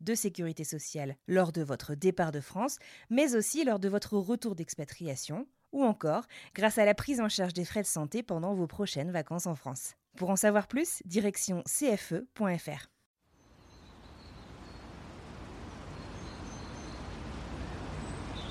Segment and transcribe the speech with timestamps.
[0.00, 2.78] de sécurité sociale lors de votre départ de France,
[3.10, 7.52] mais aussi lors de votre retour d'expatriation, ou encore grâce à la prise en charge
[7.54, 9.94] des frais de santé pendant vos prochaines vacances en France.
[10.16, 12.88] Pour en savoir plus, direction cfe.fr.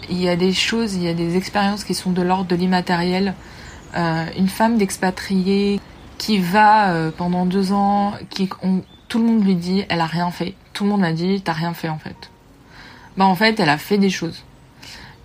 [0.09, 2.55] Il y a des choses, il y a des expériences qui sont de l'ordre de
[2.55, 3.35] l'immatériel.
[3.95, 5.79] Euh, une femme d'expatriée
[6.17, 10.05] qui va euh, pendant deux ans, qui on- tout le monde lui dit, elle a
[10.05, 10.53] rien fait.
[10.73, 12.29] Tout le monde a dit, t'as rien fait en fait.
[13.17, 14.45] Bah en fait, elle a fait des choses.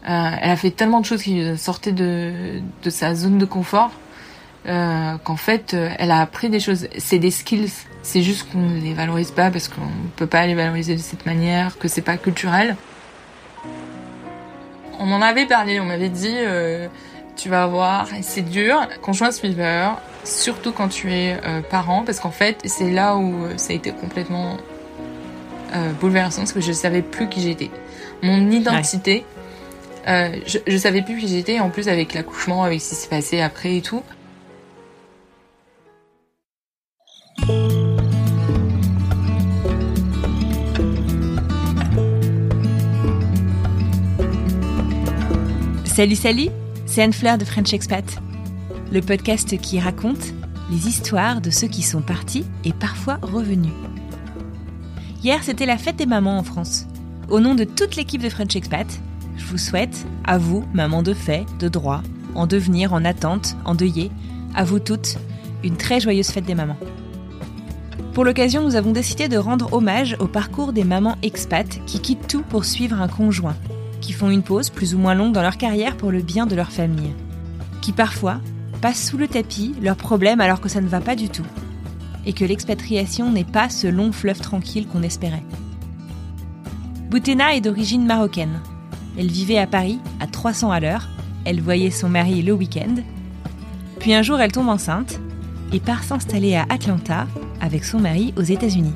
[0.09, 3.91] Euh, elle a fait tellement de choses qui sortaient de, de sa zone de confort
[4.67, 6.89] euh, qu'en fait, euh, elle a appris des choses.
[6.99, 7.73] C'est des skills.
[8.03, 11.25] C'est juste qu'on ne les valorise pas parce qu'on peut pas les valoriser de cette
[11.25, 12.77] manière, que c'est pas culturel.
[14.99, 16.37] On en avait parlé, on m'avait dit,
[17.37, 22.31] tu vas voir, c'est dur, conjoint suiveur, surtout quand tu es euh, parent, parce qu'en
[22.31, 24.57] fait, c'est là où euh, ça a été complètement
[25.75, 27.71] euh, bouleversant, parce que je savais plus qui j'étais.
[28.23, 29.25] Mon identité,
[30.07, 33.41] je, je savais plus qui j'étais, en plus avec l'accouchement, avec ce qui s'est passé
[33.41, 34.03] après et tout.
[45.85, 46.49] Salut, salut,
[46.87, 48.05] c'est Anne Fleur de French Expat,
[48.95, 50.33] le podcast qui raconte
[50.71, 53.73] les histoires de ceux qui sont partis et parfois revenus.
[55.25, 56.87] Hier, c'était la fête des mamans en France.
[57.29, 58.87] Au nom de toute l'équipe de French Expat,
[59.37, 62.03] je vous souhaite, à vous, mamans de fait, de droit,
[62.37, 64.13] en devenir, en attente, endeuillées,
[64.55, 65.19] à vous toutes,
[65.65, 66.79] une très joyeuse fête des mamans.
[68.13, 72.29] Pour l'occasion, nous avons décidé de rendre hommage au parcours des mamans expats qui quittent
[72.29, 73.57] tout pour suivre un conjoint
[74.01, 76.55] qui font une pause plus ou moins longue dans leur carrière pour le bien de
[76.55, 77.13] leur famille,
[77.81, 78.39] qui parfois
[78.93, 81.47] sous le tapis leurs problèmes alors que ça ne va pas du tout,
[82.27, 85.45] et que l'expatriation n'est pas ce long fleuve tranquille qu'on espérait.
[87.11, 88.61] Boutena est d'origine marocaine.
[89.17, 91.09] Elle vivait à Paris à 300 à l'heure,
[91.45, 92.97] elle voyait son mari le week-end,
[94.01, 95.21] puis un jour elle tombe enceinte
[95.73, 97.27] et part s'installer à Atlanta
[97.61, 98.95] avec son mari aux États-Unis.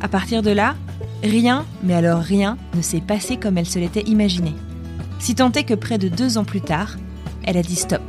[0.00, 0.74] À partir de là,
[1.22, 4.52] Rien, mais alors rien, ne s'est passé comme elle se l'était imaginé.
[5.18, 6.96] Si tant est que près de deux ans plus tard,
[7.44, 8.02] elle a dit stop.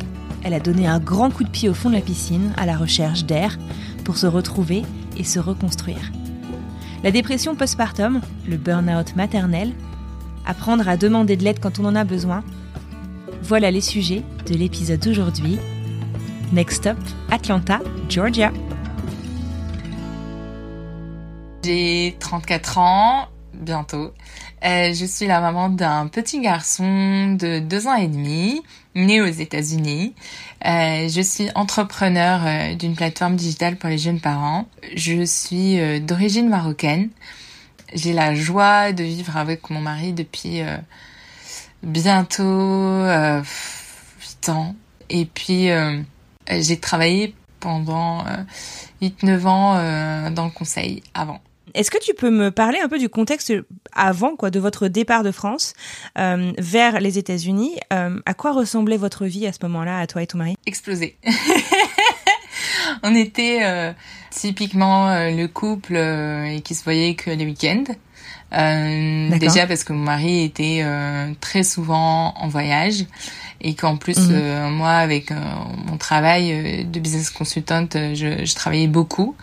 [0.44, 2.78] Elle a donné un grand coup de pied au fond de la piscine à la
[2.78, 3.58] recherche d'air
[4.04, 4.84] pour se retrouver
[5.18, 6.12] et se reconstruire.
[7.04, 9.74] La dépression postpartum, le burn-out maternel,
[10.46, 12.44] apprendre à demander de l'aide quand on en a besoin,
[13.44, 15.60] voilà les sujets de l'épisode d'aujourd'hui.
[16.52, 16.98] Next stop,
[17.30, 18.52] Atlanta, Georgia.
[21.64, 24.14] J'ai 34 ans, bientôt.
[24.66, 28.62] Euh, je suis la maman d'un petit garçon de deux ans et demi,
[28.98, 30.14] né aux États-Unis.
[30.66, 34.68] Euh, je suis entrepreneur euh, d'une plateforme digitale pour les jeunes parents.
[34.96, 37.10] Je suis euh, d'origine marocaine.
[37.94, 40.78] J'ai la joie de vivre avec mon mari depuis euh,
[41.84, 43.42] bientôt euh,
[44.42, 44.76] 8 ans.
[45.10, 45.70] Et puis,
[46.50, 48.44] j'ai travaillé pendant euh,
[49.02, 51.40] 8-9 ans dans le conseil avant.
[51.78, 53.54] Est-ce que tu peux me parler un peu du contexte
[53.94, 55.74] avant quoi, de votre départ de France
[56.18, 60.24] euh, vers les États-Unis Euh, À quoi ressemblait votre vie à ce moment-là, à toi
[60.24, 60.56] et ton mari?
[60.66, 61.18] Explosé.
[63.04, 63.92] On était euh,
[64.32, 67.84] typiquement le couple et qui se voyait que les week-ends.
[68.54, 73.04] Euh, déjà parce que mon mari était euh, très souvent en voyage
[73.62, 74.30] et qu'en plus Mhm.
[74.32, 75.36] euh, moi avec euh,
[75.88, 79.36] mon travail euh, de business consultant euh, je, je travaillais beaucoup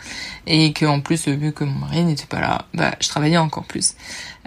[0.46, 3.64] et que en plus vu que mon mari n'était pas là bah je travaillais encore
[3.64, 3.94] plus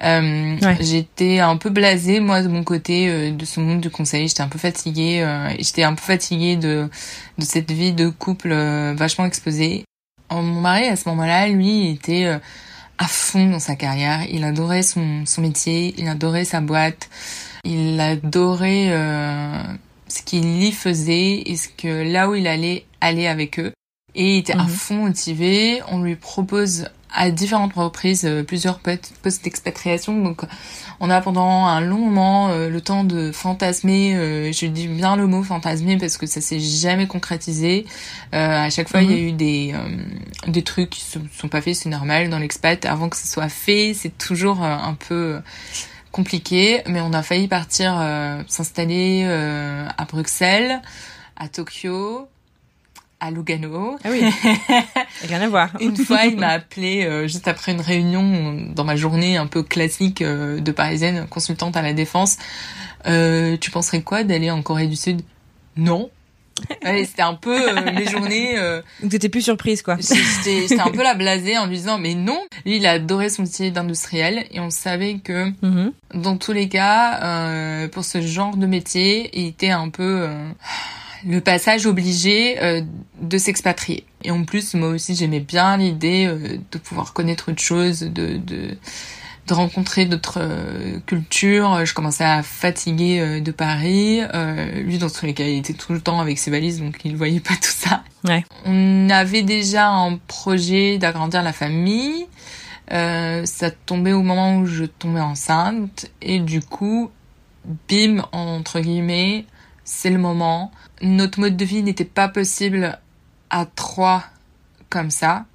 [0.04, 0.78] euh, Ouais.
[0.80, 4.42] j'étais un peu blasée moi de mon côté euh, de ce monde du conseil j'étais
[4.44, 6.90] un peu fatiguée euh, j'étais un peu fatiguée de
[7.38, 9.84] de cette vie de couple euh, vachement exposée
[10.31, 12.38] mon mari à ce moment-là lui était euh,
[13.00, 14.24] à fond dans sa carrière.
[14.30, 17.10] Il adorait son, son métier, il adorait sa boîte,
[17.68, 19.62] il adorait euh,
[20.08, 23.72] ce qu'il y faisait et ce que là où il allait aller avec eux.
[24.16, 24.68] Et il était à Mhm.
[24.69, 25.81] fond motivé.
[25.90, 30.22] On lui propose à différentes reprises euh, plusieurs postes d'expatriation.
[30.22, 30.42] Donc
[31.00, 34.16] on a pendant un long moment euh, le temps de fantasmer.
[34.16, 37.86] euh, je dis bien le mot fantasmer parce que ça s'est jamais concrétisé.
[38.34, 41.48] Euh, à chaque fois, il y a eu des euh, des trucs qui se sont
[41.48, 41.75] pas faits.
[41.75, 42.84] C'est normal dans l'expat.
[42.86, 45.40] Avant que ce soit fait, c'est toujours euh, un peu
[46.18, 46.81] compliqué.
[46.88, 50.81] Mais on a failli partir euh, s'installer euh, à Bruxelles,
[51.36, 52.28] à Tokyo,
[53.19, 53.98] à Lugano.
[54.04, 54.22] Ah oui.
[55.28, 55.69] Rien à voir.
[55.80, 59.62] Une fois, il m'a appelé euh, juste après une réunion dans ma journée un peu
[59.62, 62.38] classique euh, de parisienne, consultante à la défense.
[63.06, 65.22] Euh, tu penserais quoi d'aller en Corée du Sud?
[65.75, 66.10] Non.
[66.83, 68.57] Ouais, c'était un peu euh, mes journées.
[68.57, 69.98] euh, Donc t'étais plus surprise, quoi.
[70.00, 72.39] J'étais un peu la blasée en lui disant mais non.
[72.65, 75.92] Lui, il a adoré son métier d'industriel et on savait que Mhm.
[76.15, 80.50] dans tous les cas, euh, pour ce genre de métier, il était un peu euh,
[81.27, 82.81] le passage obligé euh,
[83.21, 84.06] de s'expatrier.
[84.24, 88.38] Et en plus, moi aussi, j'aimais bien l'idée euh, de pouvoir connaître autre chose, de,
[88.38, 88.77] de,
[89.48, 91.86] de rencontrer d'autres euh, cultures.
[91.86, 94.22] Je commençais à fatiguer euh, de Paris.
[94.34, 97.00] Euh, lui, dans tous les cas, il était tout le temps avec ses valises, donc
[97.06, 98.04] il voyait pas tout ça.
[98.26, 98.44] Ouais.
[98.66, 102.28] On avait déjà un projet d'agrandir la famille.
[102.92, 107.12] Euh, ça tombait au moment où je tombais enceinte et du coup,
[107.90, 109.46] bim, entre guillemets,
[109.84, 110.72] c'est le moment.
[111.02, 113.00] Notre mode de vie n'était pas possible
[113.50, 114.24] à trois
[114.90, 115.46] comme ça,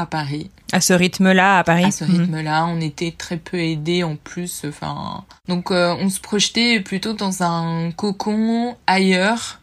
[0.00, 0.50] à Paris.
[0.72, 1.84] À ce rythme-là, à Paris.
[1.84, 2.20] À ce Mhm.
[2.20, 4.62] rythme-là, on était très peu aidés en plus.
[4.66, 9.60] Enfin, donc euh, on se projetait plutôt dans un cocon ailleurs.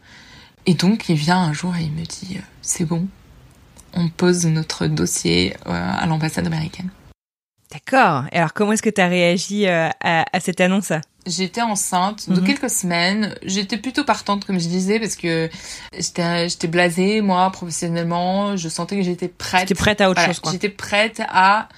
[0.66, 3.06] Et donc il vient un jour et il me dit euh, c'est bon,
[3.94, 6.90] on pose notre dossier euh, à l'ambassade américaine.
[7.72, 8.24] D'accord.
[8.32, 10.92] Et alors, comment est-ce que t'as réagi euh, à, à cette annonce?
[11.26, 12.46] J'étais enceinte de Mhm.
[12.46, 13.34] quelques semaines.
[13.42, 15.50] J'étais plutôt partante, comme je disais, parce que
[15.98, 18.56] j'étais j'étais blasée, moi, professionnellement.
[18.56, 19.66] Je sentais que j'étais prête.
[19.68, 20.52] T'es prête à autre Voilà, chose, quoi.
[20.52, 21.68] J'étais prête à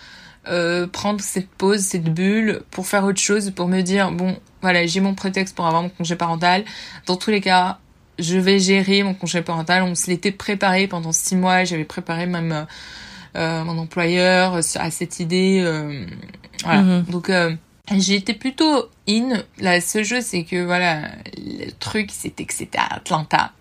[0.48, 4.86] euh, prendre cette pause, cette bulle, pour faire autre chose, pour me dire, bon, voilà,
[4.86, 6.64] j'ai mon prétexte pour avoir mon congé parental.
[7.06, 7.78] Dans tous les cas,
[8.18, 9.82] je vais gérer mon congé parental.
[9.82, 11.64] On se l'était préparé pendant six mois.
[11.64, 12.64] J'avais préparé même euh,
[13.36, 15.60] euh, mon employeur à cette idée.
[15.62, 16.04] euh,
[16.64, 16.80] voilà.
[16.82, 17.02] Mhm.
[17.04, 17.30] Donc,
[17.96, 19.42] j'ai été plutôt in.
[19.58, 23.52] La seule chose, c'est que, voilà, le truc, c'était que c'était à Atlanta.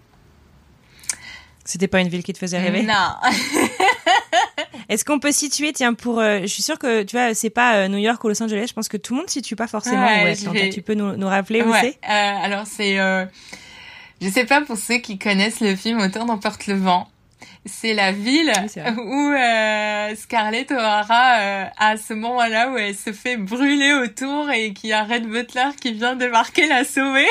[1.66, 2.84] C'était pas une ville qui te faisait rêver?
[2.84, 2.94] Non.
[4.90, 6.20] Est-ce qu'on peut situer, tiens, pour...
[6.20, 8.68] euh, je suis sûre que, tu vois, c'est pas euh, New York ou Los Angeles,
[8.70, 10.94] je pense que tout le monde situe pas forcément Ouais, où est vais- Tu peux
[10.94, 12.10] nous, nous rappeler où Ouais, c'est?
[12.10, 13.26] euh, alors c'est, euh,
[14.22, 17.10] je sais pas pour ceux qui connaissent le film Auteur d'emporte le vent.
[17.66, 23.12] C'est la ville Oui, où euh, Scarlett O'Hara, euh, à ce moment-là où elle se
[23.12, 27.28] fait brûler autour et qu'il y a Red Butler qui vient débarquer la sauver.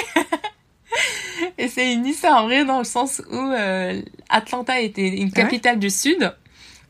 [1.58, 5.42] et c'est une histoire vraie dans le sens où euh, Atlanta était une Ah ouais
[5.42, 6.34] capitale du Sud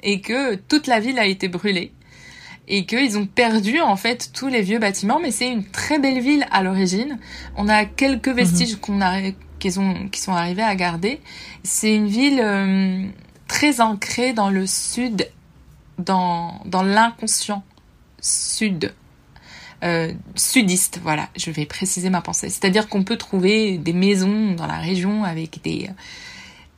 [0.02, 1.92] et que toute la ville a été brûlée
[2.68, 6.20] et qu'ils ont perdu en fait tous les vieux bâtiments, mais c'est une très belle
[6.20, 7.18] ville à l'origine.
[7.56, 9.20] On a quelques vestiges qu'on a,
[9.66, 11.20] qu'ils ont, qui sont arrivés à garder.
[11.62, 13.04] C'est une ville euh,
[13.48, 15.28] très ancrée dans le sud,
[15.98, 17.64] dans, dans l'inconscient
[18.20, 18.94] sud.
[19.84, 22.48] Euh, sudiste, voilà, je vais préciser ma pensée.
[22.48, 25.90] C'est-à-dire qu'on peut trouver des maisons dans la région avec des,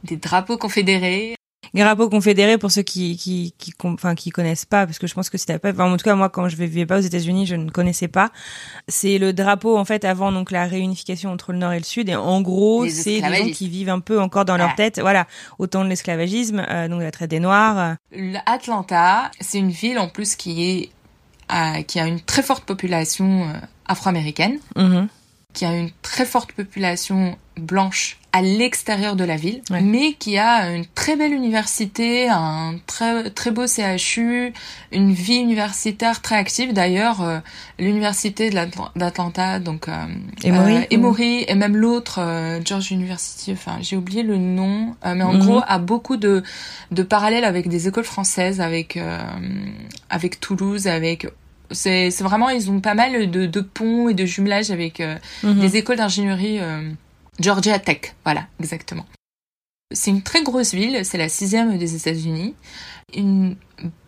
[0.03, 1.37] des drapeaux confédérés,
[1.75, 5.31] Drapeau confédéré pour ceux qui qui qui enfin qui connaissent pas parce que je pense
[5.31, 7.47] que si t'as pas enfin, en tout cas moi quand je vivais pas aux États-Unis
[7.47, 8.31] je ne connaissais pas.
[8.89, 12.09] C'est le drapeau en fait avant donc la réunification entre le nord et le sud.
[12.09, 14.77] Et en gros c'est des gens qui vivent un peu encore dans leur Ah.
[14.77, 15.01] tête.
[15.01, 15.27] Voilà.
[15.59, 20.09] Autant de l'esclavagisme euh, donc la traite des noirs euh, Atlanta, c'est une ville en
[20.09, 20.91] plus qui est
[21.51, 23.53] euh, qui a une très forte population euh,
[23.87, 25.09] afro-américaine, mhm.
[25.55, 29.81] Qui a une très forte population blanche à l'extérieur de la ville, Ouais.
[29.81, 34.53] mais qui a une très belle université, un très très beau CHU,
[34.93, 36.75] une vie universitaire très active.
[36.75, 37.39] D'ailleurs, euh,
[37.79, 40.05] l'université d'Atlanta, donc euh,
[40.45, 44.95] Emory, euh, ou- Emory et même l'autre euh, George University, enfin j'ai oublié le nom,
[45.07, 45.39] euh, mais en Mhm.
[45.41, 46.43] gros a beaucoup de
[46.91, 49.19] de parallèles avec des écoles françaises, avec euh,
[50.11, 51.27] avec Toulouse, avec
[51.71, 55.61] c'est vraiment ils ont pas mal de, de ponts et de jumelages avec euh, Mhm.
[55.61, 56.91] des écoles d'ingénierie euh,
[57.41, 59.07] Georgia Tech, voilà, exactement.
[59.95, 62.55] C'est une très grosse ville, c'est la sixième des États-Unis.
[63.17, 63.57] Une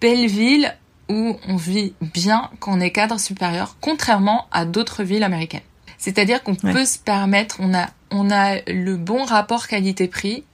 [0.00, 0.75] belle ville
[1.09, 5.62] où on vit bien quand on est cadre supérieur, contrairement à d'autres villes américaines.
[5.97, 6.73] C'est-à-dire qu'on Ouais.
[6.73, 10.45] peut se permettre, on a, on a le bon rapport qualité-prix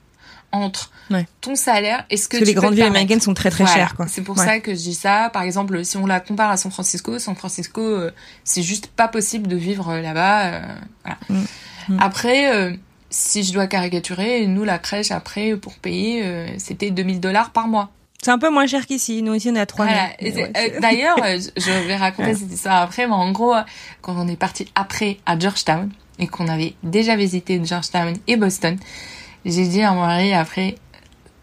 [0.51, 1.25] entre Ouais.
[1.41, 3.63] ton salaire et ce que parce que les peux grandes villes américaines sont très très
[3.63, 3.87] Voilà.
[3.87, 4.45] chères C'est pour Ouais.
[4.45, 5.29] ça que je dis ça.
[5.31, 8.11] Par exemple, si on la compare à San Francisco, San Francisco, euh,
[8.43, 10.45] c'est juste pas possible de vivre euh, là-bas.
[10.47, 10.61] euh,
[11.03, 11.17] voilà.
[11.29, 11.43] Mm.
[11.93, 11.99] Mm.
[12.01, 12.77] Après,
[13.09, 17.91] si je dois caricaturer, nous, la crèche, après, pour payer, c'était 2000 dollars par mois.
[18.21, 19.21] C'est un peu moins cher qu'ici.
[19.21, 19.95] Nous, ici, on est à 3000.
[20.33, 20.79] Voilà.
[20.81, 21.15] D'ailleurs,
[21.55, 23.53] je vais raconter cette histoire après, mais en gros,
[24.01, 25.89] quand on est parti après à Georgetown
[26.19, 28.77] et qu'on avait déjà visité Georgetown et Boston,
[29.45, 30.75] j'ai dit à mon mari après,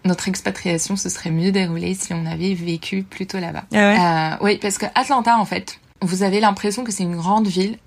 [0.05, 3.65] notre expatriation se serait mieux déroulée si on avait vécu plutôt là-bas.
[3.73, 7.17] Ah ouais Euh, oui, parce que Atlanta, en fait, vous avez l'impression que c'est une
[7.17, 7.79] grande ville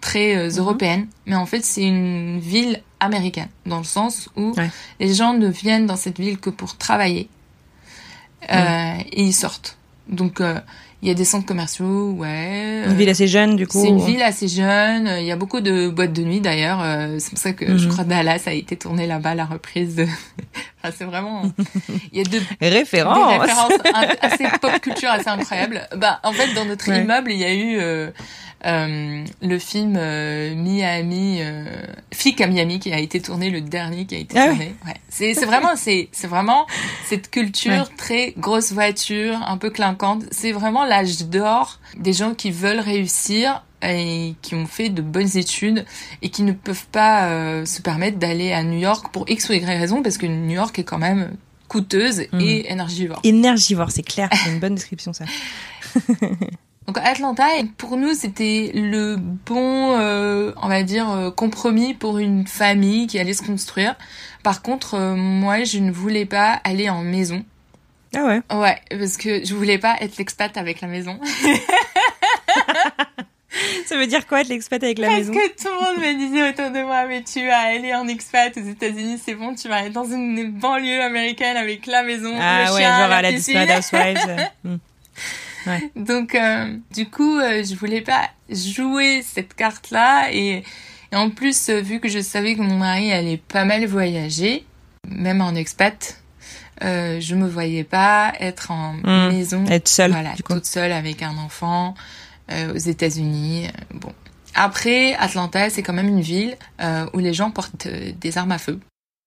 [0.00, 0.58] très euh, Mhm.
[0.58, 4.70] européenne, mais en fait, c'est une ville américaine, dans le sens où Ouais.
[5.00, 7.28] les gens ne viennent dans cette ville que pour travailler
[8.52, 9.76] euh, et ils sortent.
[10.08, 10.58] Donc, euh,
[11.06, 12.82] il y a des centres commerciaux, ouais.
[12.84, 13.80] Une ville assez jeune, du coup.
[13.80, 15.08] c'est une ville assez jeune.
[15.20, 16.80] Il y a beaucoup de boîtes de nuit d'ailleurs.
[16.82, 17.92] Euh, C'est pour ça que je Mhm.
[17.92, 19.94] crois Dallas a été tourné là-bas, la reprise.
[19.94, 20.02] De...
[20.82, 21.42] enfin, c'est vraiment.
[22.12, 23.32] Il y a de Référence.
[23.34, 25.82] des références in- assez pop culture assez incroyables.
[25.96, 27.02] Bah, en fait, dans notre Ouais.
[27.02, 28.10] immeuble, il y a eu euh,
[28.66, 31.64] euh, le film euh, Miami, euh,
[32.12, 34.74] Flic à Miami, qui a été tourné, le dernier qui a été Ah tourné.
[34.84, 34.94] Ouais.
[35.08, 36.66] C'est vraiment, c'est vraiment
[37.06, 40.24] cette culture très grosse voiture, un peu clinquante.
[40.30, 45.36] C'est vraiment l'âge d'or des gens qui veulent réussir et qui ont fait de bonnes
[45.36, 45.84] études
[46.22, 49.52] et qui ne peuvent pas euh, se permettre d'aller à New York pour X ou
[49.52, 51.36] Y raison parce que New York est quand même
[51.68, 53.20] coûteuse et énergivore.
[53.24, 54.28] Énergivore, c'est clair.
[54.32, 55.24] C'est une bonne description, ça.
[56.86, 57.44] Donc Atlanta,
[57.78, 63.18] pour nous, c'était le bon, euh, on va dire, euh, compromis pour une famille qui
[63.18, 63.96] allait se construire.
[64.44, 67.44] Par contre, euh, moi, je ne voulais pas aller en maison.
[68.14, 68.40] Ah ouais.
[68.54, 71.18] Ouais, parce que je voulais pas être l'expat avec la maison.
[73.86, 75.32] Ça veut dire quoi être l'expat avec la Parce maison?
[75.32, 78.56] que tout le monde me disait autour de moi, mais tu vas aller en expat
[78.56, 82.64] aux États-Unis, c'est bon, tu vas aller dans une banlieue américaine avec la maison, Ah
[82.66, 83.58] le ouais, chien, genre la à la piscine.
[85.66, 86.04] Hmm.
[86.04, 90.32] Donc, euh, du coup, euh, je voulais pas jouer cette carte-là.
[90.32, 90.62] Et,
[91.12, 94.64] et en plus, euh, vu que je savais que mon mari allait pas mal voyager,
[95.08, 96.20] même en expat,
[96.84, 99.28] euh, je me voyais pas être en Mm.
[99.32, 101.94] maison, Être seule, voilà, toute seule avec un enfant
[102.52, 103.68] euh, aux États-Unis.
[103.94, 104.12] Bon.
[104.54, 108.58] Après, Atlanta, c'est quand même une ville euh, où les gens portent des armes à
[108.58, 108.78] feu.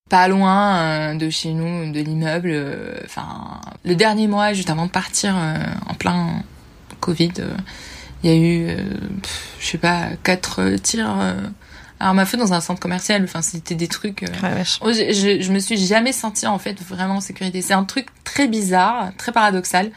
[0.10, 2.50] Pas loin euh, de chez nous, de l'immeuble.
[2.52, 5.56] euh, Enfin, le dernier mois, juste avant de partir euh,
[5.88, 6.44] en plein
[7.00, 7.54] Covid, euh,
[8.24, 8.76] il y a eu, euh,
[9.22, 11.36] pff, je sais pas, quatre tirs euh,
[12.00, 13.24] armes à feu dans un centre commercial.
[13.24, 14.24] Enfin, c'était des trucs.
[14.24, 14.80] euh, Ah, vache.
[14.82, 17.62] Oh, je, je, je me suis jamais sentie en fait vraiment en sécurité.
[17.62, 19.92] C'est un truc très bizarre, très paradoxal.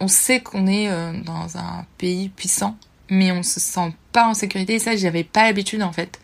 [0.00, 2.76] On sait qu'on est euh, dans un pays puissant,
[3.08, 4.74] mais on se sent pas en sécurité.
[4.74, 6.18] Et ça, j'avais pas l'habitude en fait.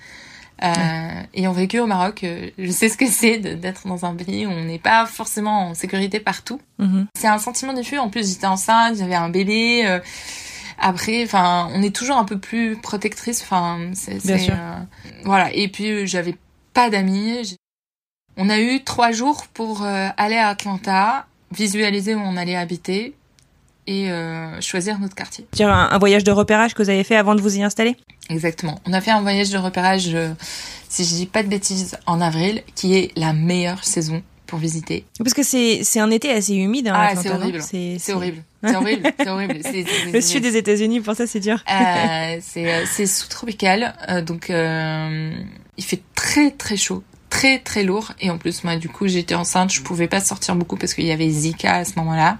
[0.62, 4.46] Euh, Ayant vécu au Maroc, euh, je sais ce que c'est d'être dans un pays
[4.46, 6.60] où on n'est pas forcément en sécurité partout.
[6.78, 7.06] Mhm.
[7.18, 7.98] C'est un sentiment diffus.
[7.98, 9.82] En plus, j'étais enceinte, j'avais un bébé.
[9.86, 10.00] euh,
[10.78, 13.42] après, enfin, on est toujours un peu plus protectrice.
[13.42, 14.18] Enfin, c'est
[14.50, 14.76] euh,
[15.24, 15.52] voilà.
[15.54, 16.36] Et puis, euh, j'avais
[16.72, 17.56] pas d'amis.
[18.36, 23.14] On a eu trois jours pour aller à Atlanta, visualiser où on allait habiter
[23.86, 25.46] et euh, choisir notre quartier.
[25.52, 27.96] Dire un, un voyage de repérage que vous avez fait avant de vous y installer?
[28.30, 28.78] Exactement.
[28.86, 30.30] On a fait un voyage de repérage, euh,
[30.88, 35.04] si je dis pas de bêtises, en avril, qui est la meilleure saison pour visiter.
[35.18, 36.88] Parce que c'est c'est un été assez humide.
[36.88, 37.62] Hein, Ah, c'est horrible.
[37.62, 38.42] C'est C'est horrible.
[38.66, 39.12] C'est horrible.
[39.18, 39.58] C'est horrible.
[39.62, 41.62] C'est- c'est- Le sud des États-Unis, pour ça, c'est dur.
[41.70, 45.34] Euh, c'est euh, c'est sous-tropical, euh, donc euh,
[45.76, 48.12] il fait très très chaud, très très lourd.
[48.20, 51.04] Et en plus, moi, du coup, j'étais enceinte, je pouvais pas sortir beaucoup parce qu'il
[51.04, 52.38] y avait Zika à ce moment-là.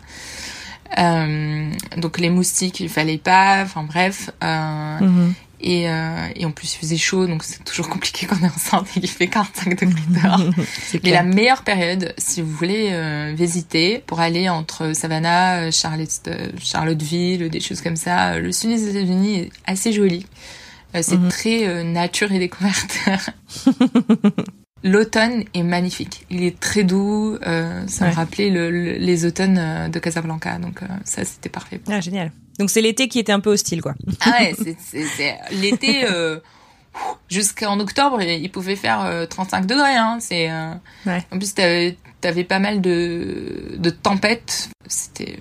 [0.98, 3.62] Euh, donc les moustiques, il fallait pas.
[3.62, 4.30] Enfin bref.
[4.42, 5.34] Euh, Mhm.
[5.60, 8.50] et, euh, et en plus, il faisait chaud, donc c'est toujours compliqué quand on est
[8.50, 10.40] enceinte et qu'il fait 45 degrés dehors.
[10.86, 15.70] C'est Mais la meilleure période, si vous voulez euh, visiter, pour aller entre Savannah, euh,
[15.72, 16.28] Charlotte,
[16.62, 20.26] Charlottesville, des choses comme ça, le sud des États-Unis est assez joli.
[20.94, 21.28] Euh, c'est Mhm.
[21.28, 22.98] très nature et découverte.
[24.86, 26.26] L'automne est magnifique.
[26.30, 27.36] Il est très doux.
[27.46, 28.10] euh, ça Ouais.
[28.10, 30.58] me rappelait le- le- les automnes euh, de Casablanca.
[30.58, 31.80] Donc euh, ça, c'était parfait.
[31.88, 32.30] Ah, génial.
[32.58, 33.94] Donc c'est l'été qui était un peu hostile, quoi.
[34.20, 36.38] Ah ouais, c'est- l'été euh,
[37.28, 39.96] jusqu'en octobre, il pouvait faire euh, 35 degrés.
[39.96, 40.18] Hein.
[40.20, 40.48] C'est
[41.06, 41.24] Ouais.
[41.32, 44.68] en plus t'avais avais pas mal de de tempêtes.
[44.86, 45.38] C'était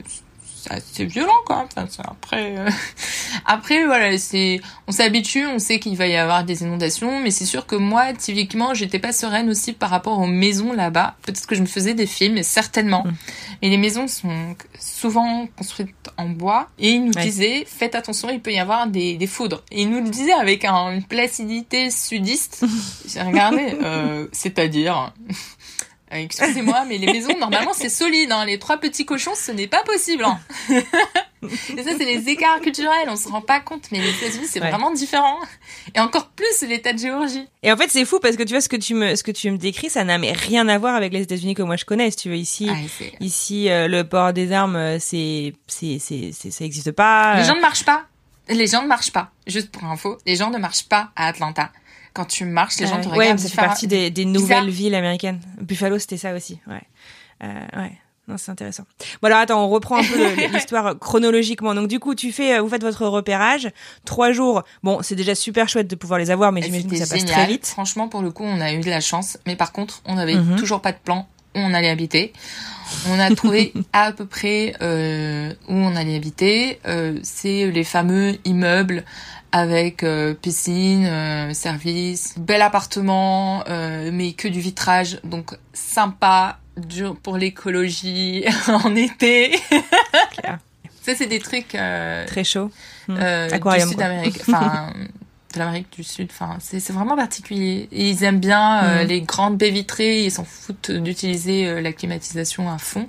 [0.70, 1.66] assez violent quoi.
[1.78, 2.70] Enfin, après euh,
[3.46, 7.46] après voilà, c'est on s'habitue, on sait qu'il va y avoir des inondations, mais c'est
[7.46, 11.16] sûr que moi typiquement, j'étais pas sereine aussi par rapport aux maisons là-bas.
[11.24, 13.04] Peut-être que je me faisais des films, certainement.
[13.06, 13.14] Mm.
[13.62, 17.24] Mais les maisons sont souvent construites en bois et ils nous Ouais.
[17.24, 19.64] disaient faites attention, il peut y avoir des, des foudres.
[19.72, 22.66] Et ils nous le disaient avec un- une placidité sudiste.
[23.08, 25.14] J'ai regardé, euh, c'est-à-dire.
[26.14, 28.32] Euh, Excusez-moi, mais les maisons, normalement, c'est solide.
[28.32, 28.46] Hein.
[28.46, 30.24] Les trois petits cochons, ce n'est pas possible.
[30.24, 30.40] Hein.
[31.78, 33.08] Et ça, c'est les écarts culturels.
[33.10, 35.40] On se rend pas compte, mais les États-Unis, c'est vraiment différent.
[35.94, 37.46] Et encore plus l'État de Géorgie.
[37.64, 39.32] Et en fait, c'est fou parce que tu vois ce que tu me, ce que
[39.32, 42.12] tu me décris, ça n'a rien à voir avec les États-Unis que moi je connais.
[42.12, 42.76] Si tu veux ici, ah,
[43.20, 47.38] ici, euh, le port des armes, euh, c'est, c'est, c'est, ça existe pas.
[47.38, 48.06] Les gens ne marchent pas.
[48.50, 49.32] Les gens ne marchent pas.
[49.48, 51.72] Juste pour info, les gens ne marchent pas à Atlanta
[52.14, 53.18] quand tu marches, les gens te regardent.
[53.18, 55.40] Ouais, c'est partie des, des nouvelles villes américaines.
[55.62, 56.60] Buffalo, c'était ça aussi.
[56.68, 56.82] Ouais.
[57.44, 57.98] Euh, ouais.
[58.28, 58.84] Non, c'est intéressant.
[59.22, 61.76] Bon alors attends, on reprend un peu l'histoire chronologiquement.
[61.76, 63.70] Donc du coup, tu fais, euh, vous faites votre repérage,
[64.06, 64.64] trois jours.
[64.82, 67.48] Bon, c'est déjà super chouette de pouvoir les avoir, mais j'imagine que ça passe très
[67.48, 67.66] vite.
[67.66, 70.36] Franchement, pour le coup, on a eu de la chance, mais par contre, on n'avait
[70.36, 70.56] mhm.
[70.56, 72.32] toujours pas de plan où on allait habiter.
[73.10, 76.80] On a trouvé à peu près euh, où on allait habiter.
[76.88, 79.04] Euh, c'est les fameux immeubles
[79.54, 87.16] avec euh, piscine, euh, service, bel appartement, euh, mais que du vitrage, donc sympa, dur
[87.22, 89.56] pour l'écologie en été.
[91.04, 92.72] Ça, c'est des trucs euh, très chauds.
[93.08, 93.18] Mmh.
[93.20, 94.94] Euh, du Sud Amérique, enfin
[95.54, 96.30] de l'Amérique du Sud.
[96.32, 97.90] Enfin, c'est vraiment particulier.
[97.92, 99.08] Et ils aiment bien euh, mmh.
[99.08, 100.24] les grandes baies vitrées.
[100.24, 103.08] Ils s'en foutent d'utiliser la climatisation à fond.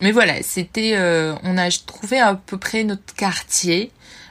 [0.00, 0.96] Mais voilà, c'était.
[1.42, 3.90] on a trouvé à peu près notre quartier.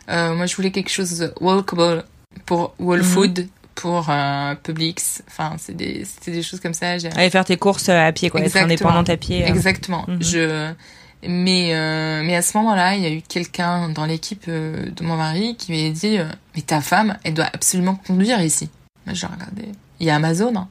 [0.10, 2.04] Moi, je voulais quelque chose walkable
[2.46, 3.04] pour Wall mmh.
[3.04, 3.48] Food
[3.80, 5.24] pour euh, Publix.
[5.28, 6.92] Enfin, c'est des, c'était des choses comme ça.
[7.16, 8.42] Aller faire tes courses euh, à pied, quoi.
[8.42, 8.66] Exactement.
[8.66, 9.44] Être indépendante à pied.
[9.44, 9.48] Euh.
[9.48, 10.04] Exactement.
[10.08, 10.22] Mhm.
[10.22, 10.72] Je,
[11.26, 15.04] mais, euh, mais à ce moment-là, il y a eu quelqu'un dans l'équipe euh, de
[15.04, 16.18] mon mari qui m'a dit,
[16.56, 18.70] mais ta femme, elle doit absolument conduire ici.
[19.06, 19.70] Moi, je regardais.
[20.02, 20.68] Il y a Amazon, hein.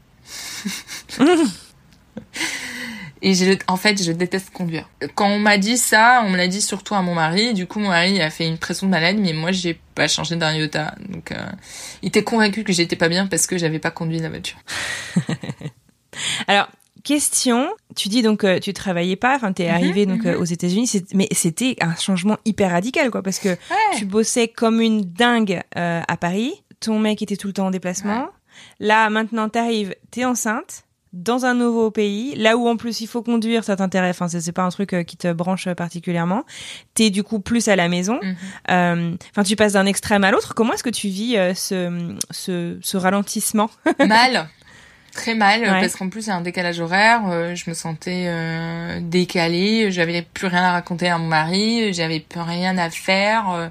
[3.23, 4.89] Et je, en fait, je déteste conduire.
[5.15, 7.55] Quand on m'a dit ça, on me l'a dit surtout à mon mari.
[7.55, 10.37] Du coup, mon mari a fait une pression de malade, mais moi, j'ai pas changé
[10.37, 10.95] d'un iota.
[11.09, 11.37] Donc, euh,
[12.03, 14.59] il était convaincu que j'étais pas bien parce que j'avais pas conduit la voiture.
[16.47, 16.69] Alors,
[17.03, 17.69] question.
[17.97, 20.37] Tu dis donc que tu travaillais pas, enfin t'es es mhm, arrivé donc mhm.
[20.37, 23.57] aux États-Unis, mais c'était un changement hyper radical quoi, parce que
[23.97, 26.53] tu bossais comme une dingue euh, à Paris.
[26.81, 28.29] Ton mec était tout le temps en déplacement.
[28.79, 33.23] Là, maintenant, t'arrives, t'es enceinte dans un nouveau pays, là où en plus il faut
[33.23, 34.17] conduire, ça t'intéresse.
[34.21, 36.45] Enfin, c'est pas un truc euh, qui te branche particulièrement.
[36.95, 38.21] T'es du coup plus à la maison.
[38.23, 38.37] Mhm.
[38.71, 40.55] Euh, enfin, tu passes d'un extrême à l'autre.
[40.55, 43.71] Comment est-ce que tu vis euh, ce, ce, ce ralentissement
[44.07, 44.49] Mal,
[45.13, 47.55] très mal, parce qu'en plus il y a un décalage horaire.
[47.55, 49.91] je me sentais décalée.
[49.91, 51.93] J'avais plus rien à raconter à mon mari.
[51.93, 53.71] J'avais plus rien à faire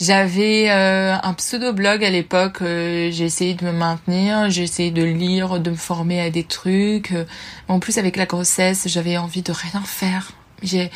[0.00, 5.04] j'avais euh, un pseudo-blog à l'époque, euh, j'ai essayé de me maintenir, j'ai essayé de
[5.04, 7.12] lire, de me former à des trucs.
[7.12, 7.26] Euh,
[7.68, 10.32] en plus, avec la grossesse, j'avais envie de rien faire.
[10.62, 10.90] J'ai,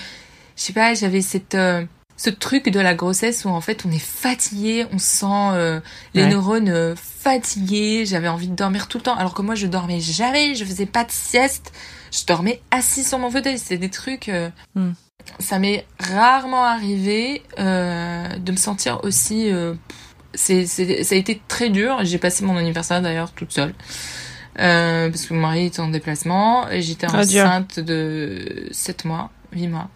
[0.57, 1.57] je sais pas, j'avais cette
[2.17, 5.81] ce truc de la grossesse où en fait on est fatigué, on sent
[6.14, 8.07] les neurones fatigués.
[8.07, 10.87] J'avais envie de dormir tout le temps, alors que moi je dormais jamais, je faisais
[10.87, 11.73] pas de sieste,
[12.12, 13.59] je dormais assis sur mon fauteuil.
[13.59, 14.31] C'est des trucs.
[14.75, 14.93] Hmm
[15.39, 19.51] ça m'est rarement arrivé euh, de me sentir aussi.
[19.51, 19.75] Euh,
[20.35, 21.99] c'est, c'est, ça a été très dur.
[22.03, 23.75] J'ai passé mon anniversaire d'ailleurs toute seule.
[24.61, 26.69] Euh, parce que mon mari était en déplacement.
[26.71, 29.89] Et j'étais ah, enceinte de 7 mois, 8 mois.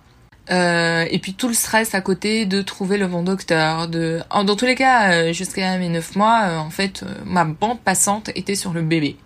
[0.51, 3.89] Euh, et puis tout le stress à côté de trouver le bon docteur.
[3.89, 4.21] De...
[4.31, 8.31] Dans tous les cas, euh, jusqu'à mes 9 mois, euh, en fait, ma bande passante
[8.35, 9.17] était sur le bébé.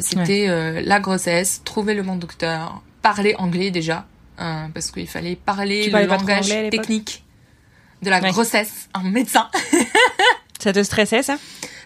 [0.00, 4.04] C'était la grossesse, trouver le bon docteur, parler anglais déjà.
[4.40, 7.24] Euh, parce qu'il fallait parler le langage technique
[8.02, 9.48] de la grossesse, un médecin.
[10.58, 11.36] ça te stressait ça?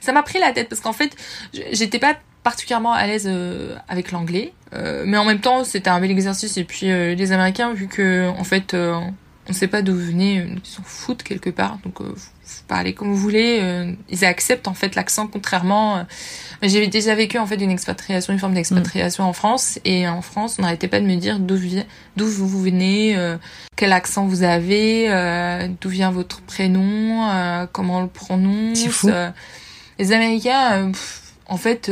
[0.01, 1.17] Ça m'a pris la tête parce qu'en fait,
[1.73, 6.01] j'étais pas particulièrement à l'aise euh, avec l'anglais, euh, mais en même temps, c'était un
[6.01, 6.57] bel exercice.
[6.57, 10.71] Et puis les Américains, vu que en fait, on sait pas d'où vous venez, ils
[10.71, 12.01] s'en foutent quelque part, donc
[12.69, 13.59] parler comme vous voulez.
[13.61, 15.99] Euh, ils acceptent en fait l'accent contrairement.
[15.99, 16.03] Euh,
[16.63, 20.57] j'ai déjà vécu en fait une expatriation, une forme d'expatriation en France et en France
[20.59, 21.59] on n'arrêtait pas de me dire d'où
[22.17, 23.37] d'où vous venez, euh,
[23.77, 25.09] quel accent vous avez,
[25.81, 28.87] d'où vient votre prénom, comment on le prononce.
[28.89, 29.11] Fou.
[29.99, 30.93] les Américains,
[31.47, 31.91] en fait,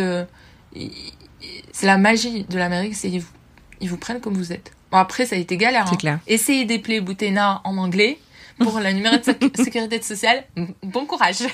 [1.73, 3.33] c'est la magie de l'Amérique, c'est ils vous,
[3.81, 4.73] ils vous prennent comme vous êtes.
[4.91, 5.91] Bon après ça a été galère.
[5.91, 5.97] Hein.
[5.97, 6.19] Clair.
[6.27, 8.19] Essayez d'épeler Boutena en anglais
[8.63, 9.23] pour la numéro de
[9.63, 10.45] sécurité sociale,
[10.83, 11.43] bon courage.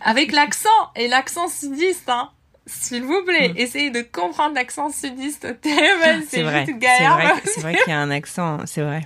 [0.00, 2.30] Avec l'accent et l'accent sudiste, hein.
[2.66, 3.58] S'il vous plaît, mm.
[3.58, 6.22] essayez de comprendre l'accent sudiste c'est vrai.
[6.26, 9.02] C'est vrai, qu'il y a un accent, c'est vrai.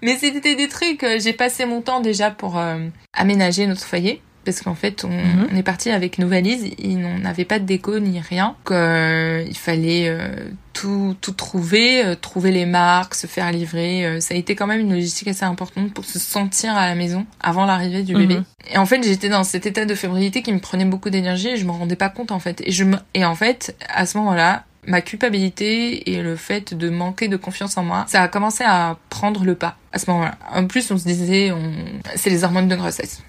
[0.00, 2.78] Mais c'était des trucs, euh, j'ai passé mon temps déjà pour euh,
[3.12, 5.48] aménager notre foyer parce qu'en fait on, mhm.
[5.52, 8.56] on, est parti avec nos valises, on n'avait pas de déco ni rien.
[8.64, 10.28] Donc, euh, il fallait euh,
[10.72, 14.20] tout tout trouver, euh, trouver les marques, se faire livrer.
[14.20, 17.26] ça a été quand même une logistique assez importante pour se sentir à la maison
[17.40, 18.36] avant l'arrivée du bébé.
[18.36, 18.44] Mhm.
[18.72, 21.56] Et en fait j'étais dans cet état de fébrilité qui me prenait beaucoup d'énergie et
[21.56, 22.62] je me rendais pas compte en fait.
[22.66, 26.90] Et je me et en fait à ce moment-là ma culpabilité et le fait de
[26.90, 30.36] manquer de confiance en moi, ça a commencé à prendre le pas à ce moment-là.
[30.52, 31.72] En plus, on se disait, on...
[32.16, 33.22] c'est les hormones de grossesse.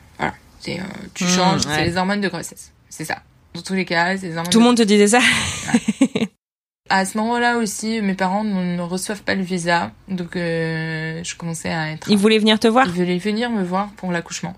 [0.70, 0.82] Euh,
[1.14, 1.76] tu Mmh, changes, ouais.
[1.76, 2.72] c'est les hormones de grossesse.
[2.90, 3.22] C'est ça.
[3.54, 4.52] Dans tous les cas, c'est les hormones.
[4.52, 5.20] Tout le de- monde te disait ça
[6.90, 11.70] À ce moment-là aussi, mes parents ne reçoivent pas le visa, donc euh, je commençais
[11.70, 12.10] à être.
[12.12, 14.56] Ils voulaient venir te voir Ils voulaient venir me voir pour l'accouchement.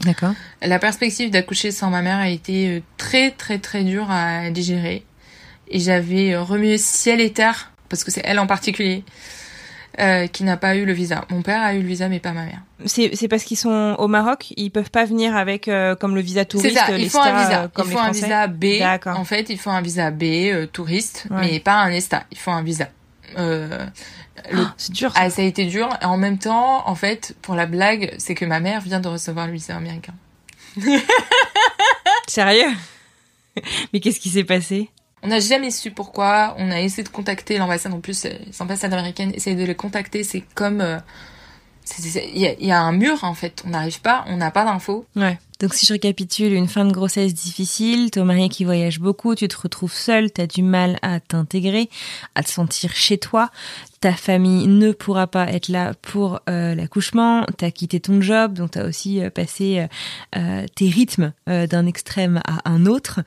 [0.00, 0.32] D'accord.
[0.62, 5.04] La perspective d'accoucher sans ma mère a été euh, très très très dure à digérer.
[5.68, 9.04] Et j'avais remué ciel et terre, parce que c'est elle en particulier,
[10.00, 11.24] euh, qui n'a pas eu le visa.
[11.30, 12.60] Mon père a eu le visa, mais pas ma mère.
[12.86, 16.20] C'est c'est parce qu'ils sont au Maroc, ils peuvent pas venir avec euh, comme le
[16.20, 17.62] visa C'est touriste, ça, les il faut un visa.
[17.64, 18.64] euh, comme il les faut un visa B.
[18.78, 19.18] D'accord.
[19.18, 21.40] En fait, il faut un visa B, euh, touriste, Ouais.
[21.52, 22.24] mais pas un ESTA.
[22.30, 22.88] Il faut un visa.
[23.38, 23.86] Euh,
[24.52, 25.12] Ah, c'est dur.
[25.12, 25.20] ça.
[25.22, 25.88] Ah, ça a été dur.
[26.00, 29.08] Et en même temps, en fait, pour la blague, c'est que ma mère vient de
[29.08, 30.14] recevoir le visa américain.
[32.26, 32.70] Sérieux?
[33.92, 34.88] Mais qu'est-ce qui s'est passé?
[35.22, 36.54] On n'a jamais su pourquoi.
[36.58, 37.92] On a essayé de contacter l'ambassade.
[37.92, 40.80] En plus, euh, les ambassades américaines, essayer de les contacter, c'est comme...
[40.80, 40.98] euh,
[41.98, 43.62] Il y, y a un mur, en fait.
[43.66, 45.04] On n'arrive pas, on n'a pas d'infos.
[45.16, 45.38] Ouais.
[45.58, 49.46] Donc si je récapitule, une fin de grossesse difficile, ton mari qui voyage beaucoup, tu
[49.46, 51.90] te retrouves seule, t'as du mal à t'intégrer,
[52.34, 53.50] à te sentir chez toi,
[54.00, 58.70] ta famille ne pourra pas être là pour euh, l'accouchement, t'as quitté ton job, donc
[58.70, 59.86] t'as aussi passé
[60.34, 63.20] euh, tes rythmes d'un extrême à un autre.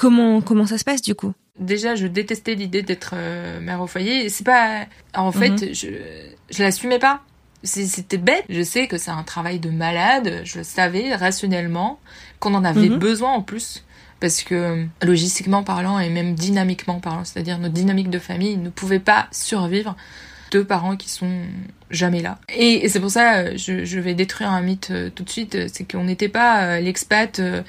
[0.00, 1.32] Comment comment ça se passe du coup?
[1.58, 4.30] Déjà, je détestais l'idée d'être euh, mère au foyer.
[4.30, 4.86] C'est pas...
[5.14, 5.88] En fait, je,
[6.50, 7.20] je l'assumais pas.
[7.62, 8.44] C'était bête.
[8.48, 10.40] Je sais que c'est un travail de malade.
[10.44, 12.00] Je le savais rationnellement
[12.38, 12.98] qu'on en avait Mhm.
[12.98, 13.84] besoin en plus.
[14.20, 18.98] Parce que logistiquement parlant et même dynamiquement parlant, c'est-à-dire notre dynamique de famille ne pouvait
[19.00, 19.96] pas survivre
[20.52, 21.42] deux parents qui sont
[21.90, 22.38] jamais là.
[22.54, 25.54] Et, c'est pour ça, euh, je, je vais détruire un mythe euh, tout de suite,
[25.54, 27.38] euh, c'est qu'on n'était pas l'expat.
[27.40, 27.62] euh,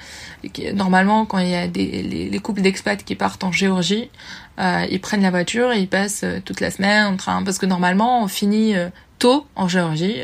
[0.74, 4.10] normalement, quand il y a des, les, les couples d'expats qui partent en Géorgie,
[4.58, 8.22] ils prennent la voiture et ils passent toute la semaine en train, parce que normalement,
[8.22, 8.74] on finit
[9.18, 10.18] tôt en Géorgie,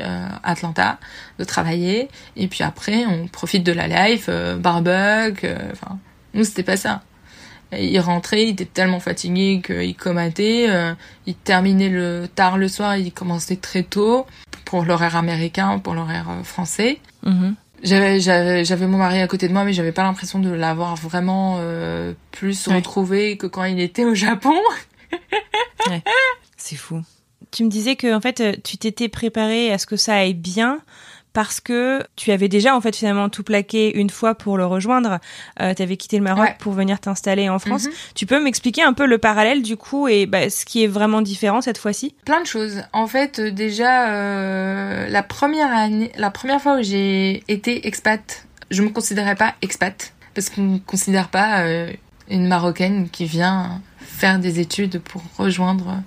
[0.44, 0.98] Atlanta,
[1.40, 5.98] de travailler, et puis après, on profite de la life, barbecue, enfin,
[6.34, 7.02] nous, c'était pas ça.
[7.72, 10.66] Il rentrait, il était tellement fatigué qu'il comatait.
[10.70, 10.94] euh,
[11.26, 14.26] il terminait le tard le soir, il commençait très tôt
[14.64, 16.98] pour l'horaire américain, pour l'horaire euh, français.
[17.24, 17.54] Mhm.
[17.82, 20.96] J'avais j'avais j'avais mon mari à côté de moi, mais j'avais pas l'impression de l'avoir
[20.96, 22.74] vraiment euh, plus Ouais.
[22.76, 24.54] retrouvé que quand il était au Japon.
[26.56, 27.02] C'est fou.
[27.50, 30.80] Tu me disais que en fait tu t'étais préparé à ce que ça aille bien
[31.38, 35.20] parce que tu avais déjà en fait finalement tout plaqué une fois pour le rejoindre.
[35.62, 36.56] Euh, tu avais quitté le Maroc Ouais.
[36.58, 37.84] pour venir t'installer en France.
[37.86, 37.92] Mhm.
[38.16, 41.22] Tu peux m'expliquer un peu le parallèle du coup et bah, ce qui est vraiment
[41.22, 42.16] différent cette fois-ci?
[42.24, 42.82] Plein de choses.
[42.92, 48.44] En fait, euh, déjà euh, la première année, la première fois où j'ai été expat,
[48.72, 51.92] je me considérais pas expat parce qu'on ne considère pas euh,
[52.28, 56.02] une marocaine qui vient faire des études pour rejoindre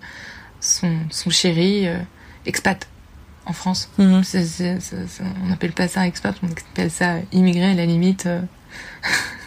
[0.59, 1.87] son son chéri
[2.45, 2.85] expat
[3.45, 3.89] en France.
[3.97, 4.23] Mhm.
[5.43, 8.25] On n'appelle pas ça expat, on appelle ça immigré à la limite.
[8.25, 8.41] euh,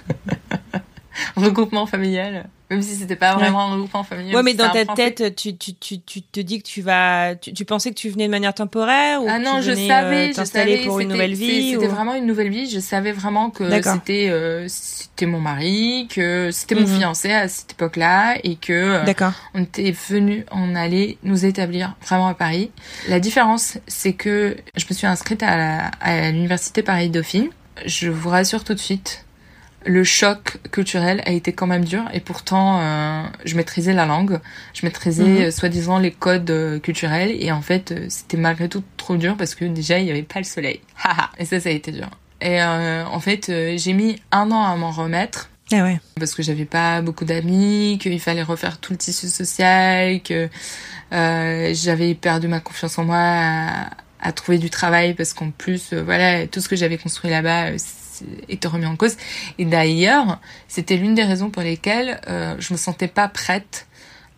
[1.37, 2.46] regroupement familial.
[2.70, 3.40] Même si c'était pas Ouais.
[3.42, 4.37] vraiment un regroupement familial.
[4.37, 7.35] Ouais, mais dans ta tête, tu, tu, tu, tu te dis que tu vas.
[7.37, 9.70] Tu, tu pensais que tu venais de manière temporaire ou Ah que non, tu je
[9.72, 10.79] venais, savais, euh, je savais.
[10.79, 12.68] pour une nouvelle vie C'était ou- vraiment une nouvelle vie.
[12.70, 16.98] Je savais vraiment que c'était euh, c'était mon mari, que c'était mon Mhm.
[16.98, 19.33] fiancé à cette époque-là et que euh, D'accord.
[19.55, 22.70] on était venu, on allait nous établir vraiment à Paris.
[23.09, 27.50] La différence, c'est que je me suis inscrite à l'université Paris Dauphine.
[27.85, 29.24] Je vous rassure tout de suite,
[29.87, 34.40] le choc culturel a été quand même dur et pourtant euh, je maîtrisais la langue,
[34.73, 35.42] je maîtrisais Mhm.
[35.42, 39.37] euh, soi-disant les codes euh, culturels et en fait euh, c'était malgré tout trop dur
[39.37, 40.81] parce que déjà il y avait pas le soleil.
[41.38, 42.09] Et ça ça a été dur.
[42.40, 46.01] Et euh, en fait j'ai mis un an à m'en remettre Ah ouais.
[46.18, 50.49] parce que j'avais pas beaucoup d'amis, qu'il fallait refaire tout le tissu social, que
[51.12, 55.92] euh, j'avais perdu ma confiance en moi à, à trouver du travail parce qu'en plus
[55.92, 57.73] voilà tout ce que j'avais construit là-bas
[58.48, 59.16] était remis en cause
[59.59, 63.87] et d'ailleurs c'était l'une des raisons pour lesquelles euh, je me sentais pas prête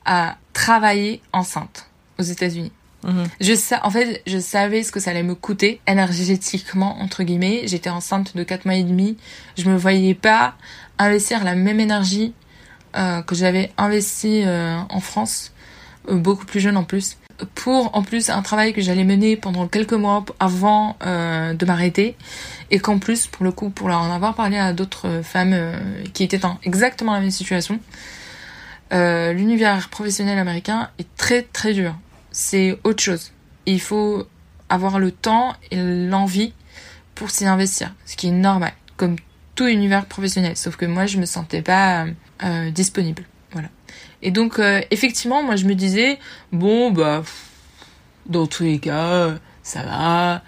[0.04, 2.72] à travailler enceinte aux États-Unis.
[3.04, 3.24] Mhm.
[3.40, 7.62] Je en fait, je savais ce que ça allait me coûter énergétiquement entre guillemets.
[7.66, 9.16] J'étais enceinte de 4 mois et demi.
[9.56, 10.54] Je me voyais pas
[10.98, 12.32] investir la même énergie
[12.96, 15.52] euh, que j'avais investi euh, en France,
[16.08, 17.18] euh, beaucoup plus jeune en plus,
[17.54, 22.16] pour en plus un travail que j'allais mener pendant quelques mois avant de m'arrêter
[22.70, 25.78] et qu'en plus pour le coup pour en avoir parlé à d'autres femmes euh,
[26.12, 27.80] qui étaient dans exactement la même situation,
[28.92, 31.94] euh, l'univers professionnel américain est très très dur.
[32.30, 33.32] C'est autre chose.
[33.66, 34.26] Il faut
[34.68, 36.52] avoir le temps et l'envie
[37.14, 39.16] pour s'y investir, ce qui est normal, comme
[39.54, 40.56] tout univers professionnel.
[40.56, 42.06] Sauf que moi, je me sentais pas
[42.44, 43.24] euh, disponible.
[43.52, 43.68] Voilà.
[44.22, 46.18] Et donc, effectivement, moi, je me disais,
[46.52, 47.22] bon, bah,
[48.26, 50.42] dans tous les cas, ça va,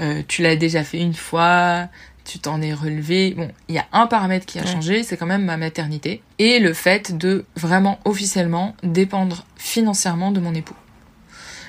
[0.00, 1.88] euh, tu l'as déjà fait une fois,
[2.24, 3.34] tu t'en es relevé.
[3.36, 6.58] Bon, il y a un paramètre qui a changé, c'est quand même ma maternité et
[6.58, 10.76] le fait de vraiment officiellement dépendre financièrement de mon époux.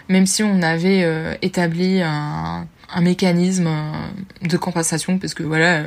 [0.09, 3.69] Même si on avait euh, établi un, un mécanisme
[4.41, 5.85] de compensation, parce que voilà,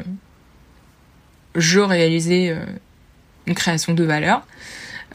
[1.55, 2.57] je réalisais
[3.47, 4.47] une création de valeur,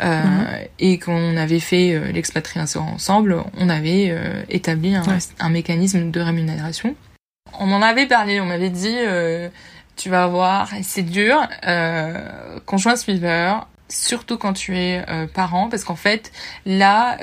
[0.02, 0.68] euh, mhm.
[0.80, 5.04] et qu'on avait fait euh, l'expatriation ensemble, on avait euh, établi un,
[5.42, 6.96] un, mécanisme de rémunération.
[7.60, 8.96] On en avait parlé, on m'avait dit
[9.96, 11.48] tu vas voir, c'est dur,
[12.66, 16.32] conjoint suiveur, surtout quand tu es parent, parce qu'en fait
[16.66, 17.18] là,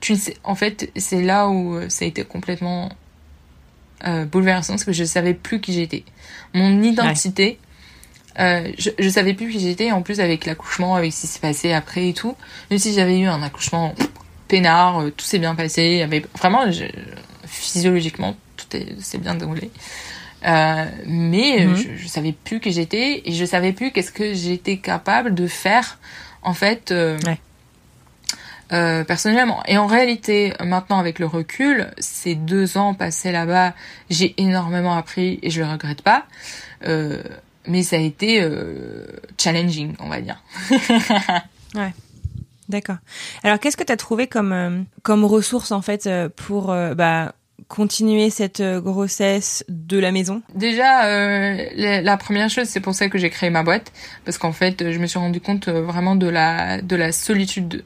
[0.00, 2.90] tu sais, en fait c'est là où ça a été complètement
[4.04, 6.04] bouleversant, parce que je savais plus qui j'étais,
[6.54, 7.58] mon identité.
[8.38, 11.40] Euh, je, je savais plus qui j'étais, en plus avec l'accouchement, avec ce qui s'est
[11.40, 12.36] passé après et tout.
[12.70, 13.94] Même si j'avais eu un accouchement
[14.48, 15.82] peinard, euh, tout s'est bien passé.
[15.82, 16.84] Il y avait vraiment, je,
[17.44, 18.36] physiologiquement,
[18.70, 19.70] tout s'est bien déroulé.
[20.46, 21.76] Euh, mais mhm.
[21.76, 25.46] je, je, savais plus qui j'étais et je savais plus qu'est-ce que j'étais capable de
[25.46, 25.98] faire
[26.42, 27.18] en fait euh,
[28.72, 29.62] euh, personnellement.
[29.66, 33.74] Et en réalité, maintenant avec le recul, ces deux ans passés là-bas,
[34.10, 36.24] j'ai énormément appris et je le regrette pas.
[36.86, 37.22] Euh,
[37.66, 39.06] mais ça a été euh,
[39.38, 40.42] challenging, on va dire.
[41.74, 41.92] ouais.
[42.68, 42.98] D'accord.
[43.42, 47.34] Alors, qu'est-ce que tu as trouvé comme euh, comme ressource en fait pour bah
[47.68, 50.42] continuer cette grossesse de la maison?
[50.54, 51.06] Déjà,
[51.74, 53.92] la, la, première chose, c'est pour ça que j'ai créé ma boîte,
[54.24, 57.84] parce qu'en fait, je me suis rendu compte vraiment de la de la solitude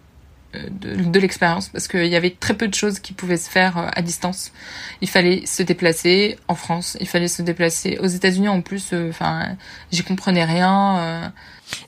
[0.70, 3.78] de, de l'expérience parce qu'il y avait très peu de choses qui pouvaient se faire
[3.78, 4.52] euh, à distance.
[5.00, 8.92] Il fallait se déplacer en France, il fallait se déplacer aux États-Unis en plus.
[8.92, 9.56] Euh, enfin,
[9.90, 10.98] j'y comprenais rien.
[10.98, 11.28] Euh.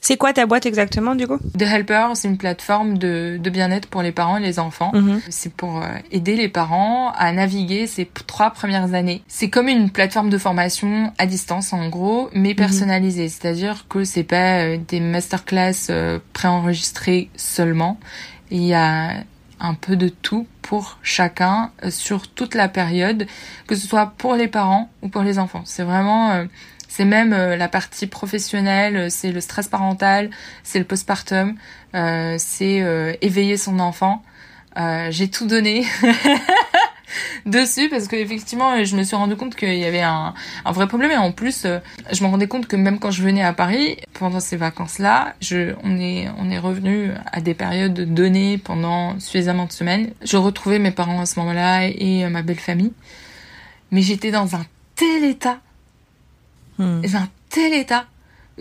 [0.00, 1.38] C'est quoi ta boîte exactement du coup?
[1.58, 4.90] The Helper, c'est une plateforme de, de bien-être pour les parents et les enfants.
[4.94, 5.20] Mhm.
[5.28, 9.22] C'est pour aider les parents à naviguer ces trois premières années.
[9.28, 12.56] C'est comme une plateforme de formation à distance en gros, mais mhm.
[12.56, 13.28] personnalisée.
[13.28, 15.90] C'est-à-dire que c'est pas des masterclass
[16.32, 17.98] préenregistrés seulement
[18.50, 19.24] il y a
[19.58, 23.26] un peu de tout pour chacun euh, sur toute la période,
[23.66, 25.62] que ce soit pour les parents ou pour les enfants.
[25.64, 26.44] C'est vraiment, euh,
[26.96, 30.30] c'est même euh, la partie professionnelle, c'est le stress parental,
[30.62, 31.56] c'est le postpartum,
[32.38, 34.22] c'est éveiller son enfant.
[35.10, 35.84] J'ai tout donné.
[37.46, 40.88] dessus parce que effectivement je me suis rendu compte qu'il y avait un, un, vrai
[40.88, 41.78] problème et en plus euh,
[42.12, 45.34] je me rendais compte que même quand je venais à Paris pendant ces vacances là
[45.84, 50.80] on est on est revenu à des périodes données pendant suffisamment de semaines je retrouvais
[50.80, 52.92] mes parents à ce moment-là et, euh, ma belle famille
[53.92, 54.64] mais j'étais dans un
[54.96, 55.60] tel état
[56.78, 57.02] hmm.
[57.14, 58.06] un tel état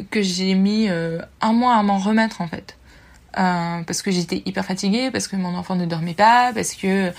[0.10, 2.78] que j'ai mis euh, un mois à m'en remettre en fait
[3.38, 7.12] euh, parce que j'étais hyper fatiguée, parce que mon enfant ne dormait pas, parce que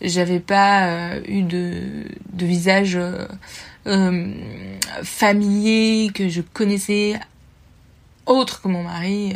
[0.00, 2.98] j'avais pas euh, eu de, visage
[5.02, 7.18] familier que je connaissais
[8.26, 9.34] autre que mon mari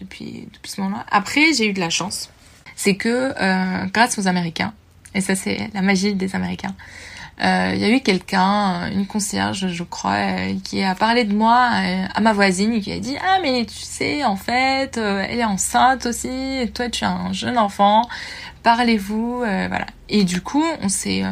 [0.00, 1.04] depuis depuis ce moment-là.
[1.10, 2.30] Après, j'ai eu de la chance,
[2.76, 3.34] c'est que
[3.92, 4.72] grâce aux Américains,
[5.14, 6.74] et ça c'est la magie des Américains,
[7.42, 11.34] euh, il y a eu quelqu'un, une concierge, je crois, euh, qui a parlé de
[11.34, 15.40] moi euh, à ma voisine, qui a dit ah mais tu sais en fait, elle
[15.40, 18.08] est enceinte aussi, et toi tu as un jeune enfant,
[18.62, 19.86] parlez-vous, voilà.
[20.08, 21.24] Et du coup on s'est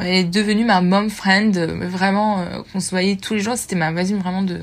[0.00, 4.18] est devenu ma mom friend, vraiment qu'on se voyait tous les jours, c'était ma voisine
[4.18, 4.60] vraiment de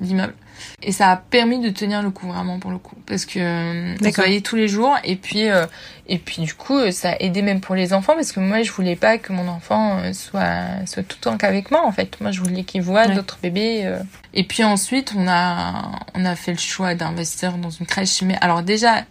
[0.00, 0.34] l'immeuble.
[0.82, 2.96] Et ça a permis de tenir le coup vraiment pour le coup.
[3.06, 4.96] Parce que euh, on se voyait tous les jours.
[5.04, 5.66] Et puis euh,
[6.06, 8.14] et puis du coup euh, ça a aidé même pour les enfants.
[8.14, 11.70] Parce que moi je voulais pas que mon enfant soit soit tout le temps qu'avec
[11.70, 12.20] moi en fait.
[12.20, 13.92] Moi je voulais qu'il voit d'autres bébés
[14.32, 18.22] et puis ensuite on a on a fait le choix d'investir dans une crèche.
[18.22, 19.04] Mais alors déjà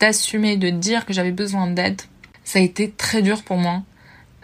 [0.00, 2.00] d'assumer de dire que j'avais besoin d'aide,
[2.44, 3.82] ça a été très dur pour moi.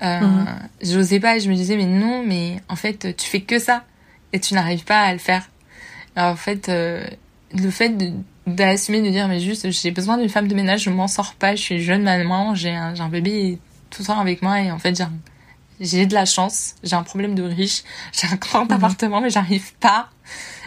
[0.03, 0.47] Euh, mhm.
[0.83, 3.85] J'osais pas, je me disais mais non, mais en fait tu fais que ça.
[4.33, 5.49] Et tu n'arrives pas à le faire.
[6.17, 7.05] Alors, en fait, euh,
[7.55, 7.95] le fait
[8.47, 11.55] d'assumer, de, dire, mais juste, j'ai besoin d'une femme de ménage, je m'en sors pas,
[11.55, 13.59] je suis jeune maman, j'ai un, un bébé
[13.91, 15.03] tout ça avec moi, et en fait,
[15.81, 18.73] j'ai de la chance, j'ai un problème de riche, j'ai un grand mhm.
[18.73, 20.09] appartement, mais j'arrive pas,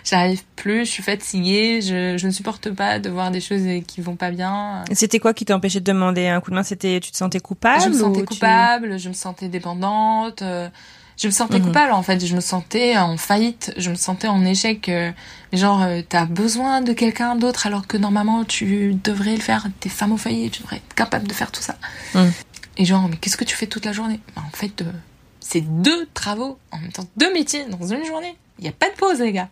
[0.04, 4.02] j'arrive plus, je suis fatiguée, je, je ne supporte pas de voir des choses qui
[4.02, 4.84] vont pas bien.
[4.94, 6.64] C'était quoi qui t'empêchait de demander un coup de main?
[6.64, 10.42] C'était, tu te sentais coupable Je me sentais coupable, je me sentais dépendante.
[10.42, 10.70] Euh,
[11.17, 11.65] je me sentais mhm.
[11.65, 12.25] coupable en fait.
[12.25, 13.73] Je me sentais en faillite.
[13.78, 15.12] Je me sentais en échec euh,
[15.54, 19.67] genre euh, t'as besoin de quelqu'un d'autre alors que normalement tu devrais le faire.
[19.80, 21.78] T'es femme au foyer tu devrais être capable de faire tout ça.
[22.13, 22.32] Mhm.
[22.78, 24.19] et genre mais qu'est-ce que tu fais toute la journée?
[24.36, 24.91] Bah, en fait euh,
[25.39, 27.08] c'est deux travaux en même temps.
[27.17, 28.36] Deux métiers dans une journée.
[28.60, 29.49] Il y a pas de pause les gars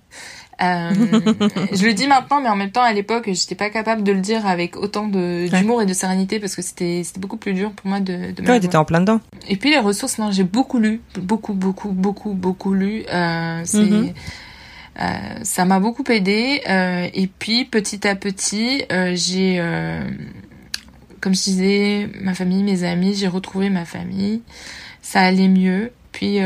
[0.60, 4.20] je le dis maintenant, mais en même temps, à l'époque, j'étais pas capable de le
[4.20, 8.00] dire avec autant d'humour et de sérénité parce que c'était beaucoup plus dur pour moi
[8.00, 8.32] de.
[8.32, 9.20] de ouais, t'étais en plein dedans.
[9.48, 13.04] Et puis les ressources, non, j'ai beaucoup lu, beaucoup, beaucoup, beaucoup, beaucoup lu.
[13.12, 14.14] Euh, c'est mhm.
[15.00, 15.12] euh,
[15.44, 16.62] ça m'a beaucoup aidé.
[16.70, 20.04] Euh, et puis petit à petit, euh, j'ai, euh,
[21.20, 24.42] comme je disais, ma famille, mes amis, j'ai retrouvé ma famille.
[25.02, 25.92] Ça allait mieux.
[26.12, 26.40] Puis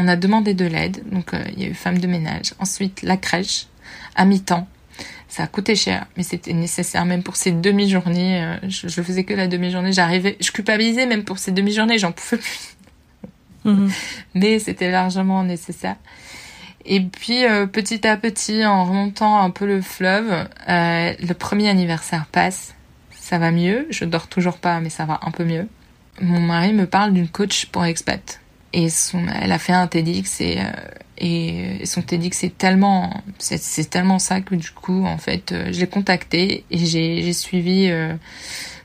[0.00, 2.54] on a demandé de l'aide, donc euh, il y a eu femme de ménage.
[2.58, 3.66] Ensuite, la crèche,
[4.14, 4.66] à mi-temps.
[5.28, 8.42] Ça a coûté cher, mais c'était nécessaire même pour ces demi-journées.
[8.42, 9.92] Euh, je, je faisais que la demi-journée.
[9.92, 12.76] J'arrivais, je culpabilisais même pour ces demi-journées, j'en pouvais plus.
[13.64, 13.90] Mhm.
[14.34, 15.96] Mais c'était largement nécessaire.
[16.86, 22.26] Et puis euh, petit à petit, en remontant un peu le fleuve, le premier anniversaire
[22.32, 22.74] passe.
[23.12, 23.86] Ça va mieux.
[23.90, 25.68] Je dors toujours pas, mais ça va un peu mieux.
[26.20, 28.40] Mon mari me parle d'une coach pour expat
[28.72, 30.64] et son, elle a fait un TEDx et, euh,
[31.18, 35.80] et son TEDx est tellement, c'est tellement ça que du coup, en fait, euh, je
[35.80, 38.14] l'ai contacté et j'ai suivi euh,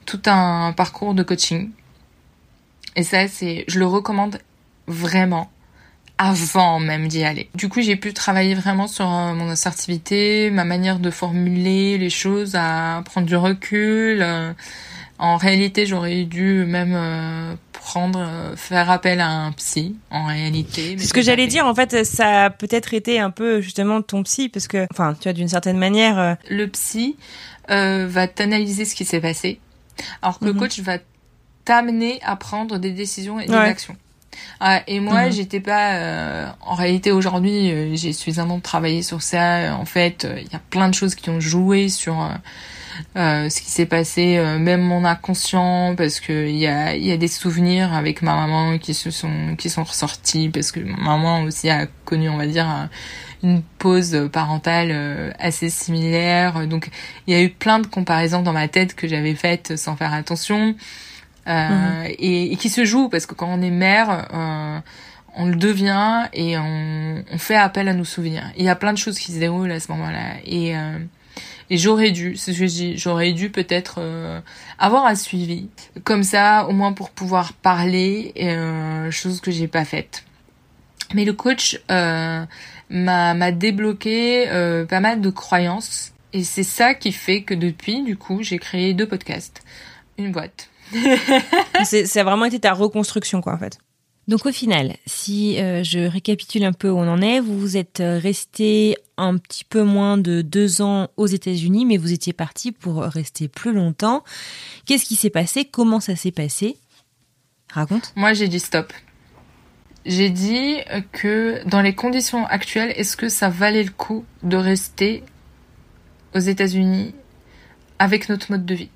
[0.06, 1.70] tout un parcours de coaching.
[2.96, 4.40] Et ça, c'est, je le recommande
[4.88, 5.52] vraiment
[6.18, 7.50] avant même d'y aller.
[7.56, 12.56] Du coup, j'ai pu travailler vraiment sur mon assertivité, ma manière de formuler les choses,
[12.56, 14.26] à prendre du recul.
[15.18, 20.96] En réalité, j'aurais dû même prendre, euh, faire appel à un psy en réalité.
[20.98, 21.68] C'est ce que j'allais dire.
[21.68, 25.30] En fait, ça a peut-être été un peu justement ton psy parce que, enfin, tu
[25.30, 26.20] as d'une certaine manière.
[26.20, 27.16] Euh, le psy
[27.70, 29.60] euh, va t'analyser ce qui s'est passé,
[30.24, 30.60] alors que le mhm.
[30.60, 30.98] coach va
[31.64, 33.96] t'amener à prendre des décisions et des actions.
[34.60, 35.32] Ah, et moi, mhm.
[35.32, 36.56] j'étais pas.
[36.62, 39.78] en réalité, aujourd'hui, j'ai suffisamment travaillé sur ça.
[39.80, 42.30] En fait, il y a plein de choses qui ont joué sur
[43.16, 47.12] euh, ce qui s'est passé, euh, même mon inconscient, parce que il y a, y
[47.12, 50.98] a des souvenirs avec ma maman qui se sont qui sont ressortis, parce que ma
[50.98, 52.90] maman aussi a connu, on va dire,
[53.44, 56.68] une pause parentale euh, assez similaire.
[56.68, 56.90] Donc
[57.28, 60.14] il y a eu plein de comparaisons dans ma tête que j'avais faites sans faire
[60.14, 60.76] attention.
[61.48, 62.08] Mhm.
[62.18, 64.28] et, qui se jouent parce que quand on est mère,
[65.36, 68.52] on le devient et on, on, fait appel à nos souvenirs.
[68.58, 70.38] Il y a plein de choses qui se déroulent à ce moment-là.
[70.44, 70.74] Et
[71.70, 74.40] et j'aurais dû, c'est ce que je dis, j'aurais dû peut-être euh,
[74.78, 75.70] avoir un suivi.
[76.04, 80.24] Comme ça, au moins pour pouvoir parler, euh, chose que j'ai pas faite.
[81.14, 82.46] Mais le coach euh,
[82.90, 86.14] m'a débloqué euh, pas mal de croyances.
[86.34, 89.64] Et c'est ça qui fait que depuis, du coup, j'ai créé deux podcasts.
[90.18, 90.70] Une boîte.
[91.84, 93.80] c'est, vraiment été ta reconstruction, quoi, en fait.
[94.28, 97.78] Donc au final, si euh, je récapitule un peu où on en est, vous vous
[97.78, 102.34] êtes euh, resté un petit peu moins de deux ans aux États-Unis, mais vous étiez
[102.34, 104.24] parti pour rester plus longtemps.
[104.86, 105.66] Qu'est-ce qui s'est passé?
[105.66, 106.78] Comment ça s'est passé?
[107.72, 108.14] Raconte.
[108.16, 108.92] Moi, j'ai dit stop.
[110.06, 110.78] J'ai dit
[111.12, 115.24] que dans les conditions actuelles, est-ce que ça valait le coup de rester
[116.36, 117.14] aux États-Unis
[118.00, 118.90] avec notre mode de vie?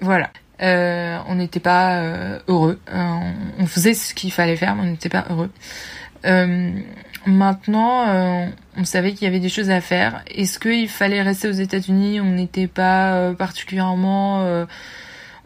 [0.00, 0.30] Voilà.
[0.62, 2.78] Euh, on n'était pas euh, heureux.
[2.92, 3.18] Euh,
[3.58, 5.50] on faisait ce qu'il fallait faire, mais on n'était pas heureux.
[7.26, 10.22] maintenant, on savait qu'il y avait des choses à faire.
[10.28, 12.20] Est-ce qu'il fallait rester aux États-Unis?
[12.20, 14.66] On n'était pas particulièrement.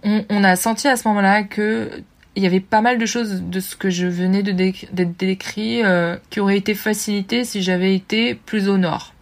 [0.04, 1.90] On, a senti à ce moment-là que
[2.36, 5.82] il y avait pas mal de choses de ce que je venais de d'être décrit
[6.30, 9.15] qui auraient été facilitées si j'avais été plus au nord.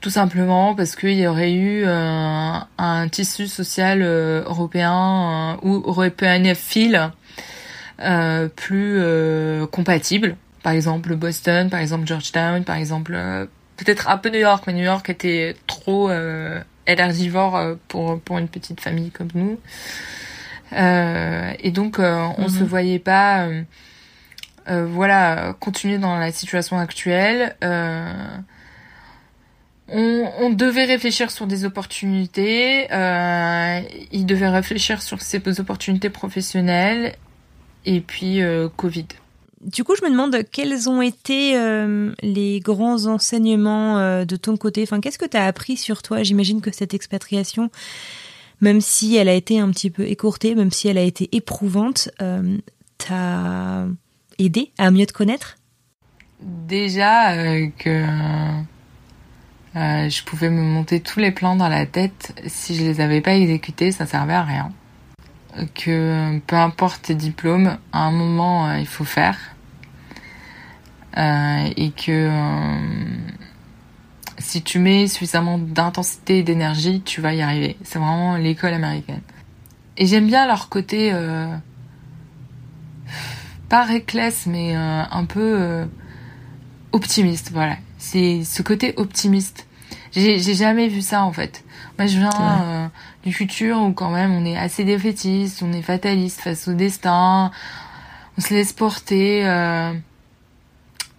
[0.00, 5.82] Tout simplement parce qu'il y aurait eu euh, un tissu social euh, européen euh, ou
[5.86, 7.10] européanophile
[8.00, 9.02] euh, plus
[9.70, 10.36] compatible.
[10.62, 13.12] Par exemple Boston, par exemple Georgetown, par exemple
[13.76, 16.10] peut-être un peu New York, mais New York était trop
[16.86, 19.58] élargivore pour pour une petite famille comme nous.
[20.72, 22.66] et donc on se mhm.
[22.66, 23.48] voyait pas,
[24.66, 27.56] voilà, continuer dans la situation actuelle.
[29.92, 33.80] Euh, on, devait réfléchir sur des opportunités, euh,
[34.12, 37.16] il devait réfléchir sur ses opportunités professionnelles
[37.84, 39.06] et puis euh, Covid.
[39.60, 44.56] Du coup, je me demande quels ont été euh, les grands enseignements euh, de ton
[44.56, 44.82] côté.
[44.82, 46.22] Enfin, qu'est-ce que tu as appris sur toi?
[46.22, 47.70] J'imagine que cette expatriation,
[48.60, 52.10] même si elle a été un petit peu écourtée, même si elle a été éprouvante,
[52.98, 53.86] t'a
[54.38, 55.56] aidé à mieux te connaître?
[56.40, 57.34] Déjà
[57.78, 58.06] que
[59.76, 62.34] euh, je pouvais me monter tous les plans dans la tête.
[62.46, 64.72] Si je les avais pas exécutés, ça servait à rien.
[65.74, 69.38] Que peu importe tes diplômes, à un moment, euh, il faut faire.
[71.16, 72.30] Euh, et que
[74.38, 77.76] si tu mets suffisamment d'intensité et d'énergie, tu vas y arriver.
[77.82, 79.22] C'est vraiment l'école américaine.
[79.96, 81.12] Et j'aime bien leur côté,
[83.68, 85.86] pas reckless, mais un peu
[86.92, 87.50] optimiste.
[87.52, 89.66] Voilà, c'est ce côté optimiste.
[90.12, 91.62] J'ai jamais vu ça en fait.
[91.98, 92.88] Moi, je viens euh,
[93.22, 97.52] du futur où quand même on est assez défaitiste, on est fataliste face au destin,
[98.38, 99.46] on se laisse porter.
[99.46, 99.92] Euh,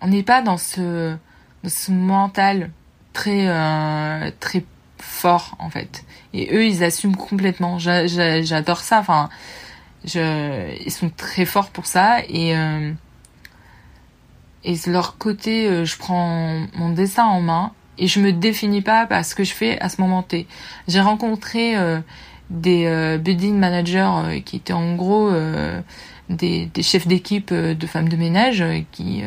[0.01, 1.15] on n'est pas dans ce,
[1.63, 2.71] dans ce mental
[3.13, 4.65] très euh, très
[4.97, 6.03] fort en fait.
[6.33, 7.77] Et eux, ils assument complètement.
[7.77, 8.99] J'adore ça.
[8.99, 9.29] Enfin,
[10.03, 12.55] je, ils sont très forts pour ça et
[14.63, 18.81] et de leur côté, euh, je prends mon dessin en main et je me définis
[18.81, 20.47] pas par ce que je fais à ce moment T.
[20.87, 21.99] J'ai rencontré euh,
[22.49, 25.31] des euh, building managers qui étaient en gros
[26.29, 29.23] des, des, chefs d'équipe de femmes de ménage qui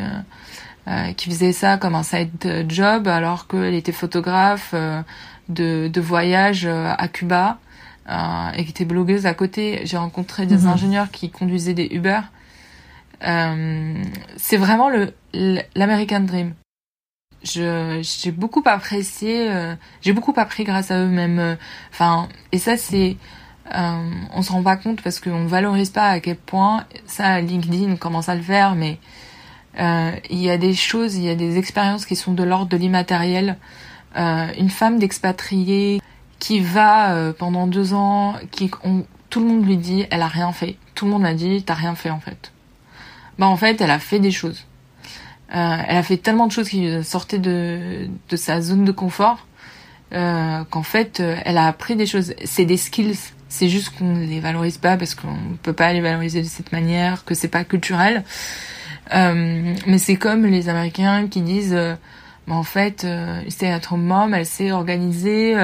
[1.17, 4.75] qui faisaient ça comme un side job alors qu'elle était photographe
[5.49, 7.59] de, de voyage à Cuba
[8.09, 9.81] et qui était blogueuse à côté.
[9.85, 10.69] J'ai rencontré des mhm.
[10.69, 12.21] ingénieurs qui conduisaient des Uber.
[13.21, 15.15] c'est vraiment le
[15.75, 16.55] l'American Dream.
[17.43, 21.39] J'ai beaucoup apprécié, euh, j'ai beaucoup appris grâce à eux même.
[21.39, 21.57] Euh,
[21.93, 23.17] enfin et ça c'est
[23.75, 27.97] euh, on se rend pas compte parce qu'on valorise pas à quel point ça LinkedIn
[27.97, 28.99] commence à le faire, mais
[29.79, 32.69] euh, il y a des choses, il y a des expériences qui sont de l'ordre
[32.69, 33.57] de l'immatériel.
[34.17, 36.01] une femme d'expatriée
[36.39, 40.53] qui va pendant deux ans, qui on, tout le monde lui dit elle a rien
[40.53, 40.77] fait.
[40.95, 42.53] Tout le monde a dit t'as rien fait en fait.
[43.39, 44.65] Bah en fait elle a fait des choses.
[45.55, 49.47] Euh, elle a fait tellement de choses qui sortaient de, de sa zone de confort
[50.13, 52.35] euh, qu'en fait, euh, elle a appris des choses.
[52.45, 53.19] C'est des skills.
[53.49, 56.73] C'est juste qu'on ne les valorise pas parce qu'on peut pas les valoriser de cette
[56.73, 58.25] manière, que c'est pas culturel.
[59.15, 61.95] Euh, mais c'est comme les Américains qui disent, euh,
[62.49, 65.55] en fait, euh, c'est être mom, elle sait organiser,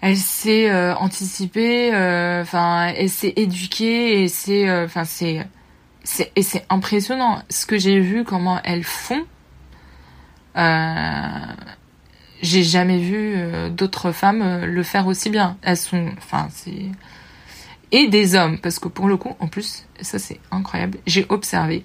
[0.00, 1.90] elle sait anticiper,
[2.42, 5.46] enfin, elle sait éduquer, et c'est, enfin, c'est
[6.36, 9.24] et c'est impressionnant ce que j'ai vu comment elles font.
[10.56, 11.28] Euh,
[12.42, 15.56] j'ai jamais vu euh, d'autres femmes euh, le faire aussi bien.
[15.62, 16.90] Elles sont, enfin, c'est
[17.90, 20.98] et des hommes parce que pour le coup, en plus, ça c'est incroyable.
[21.06, 21.84] J'ai observé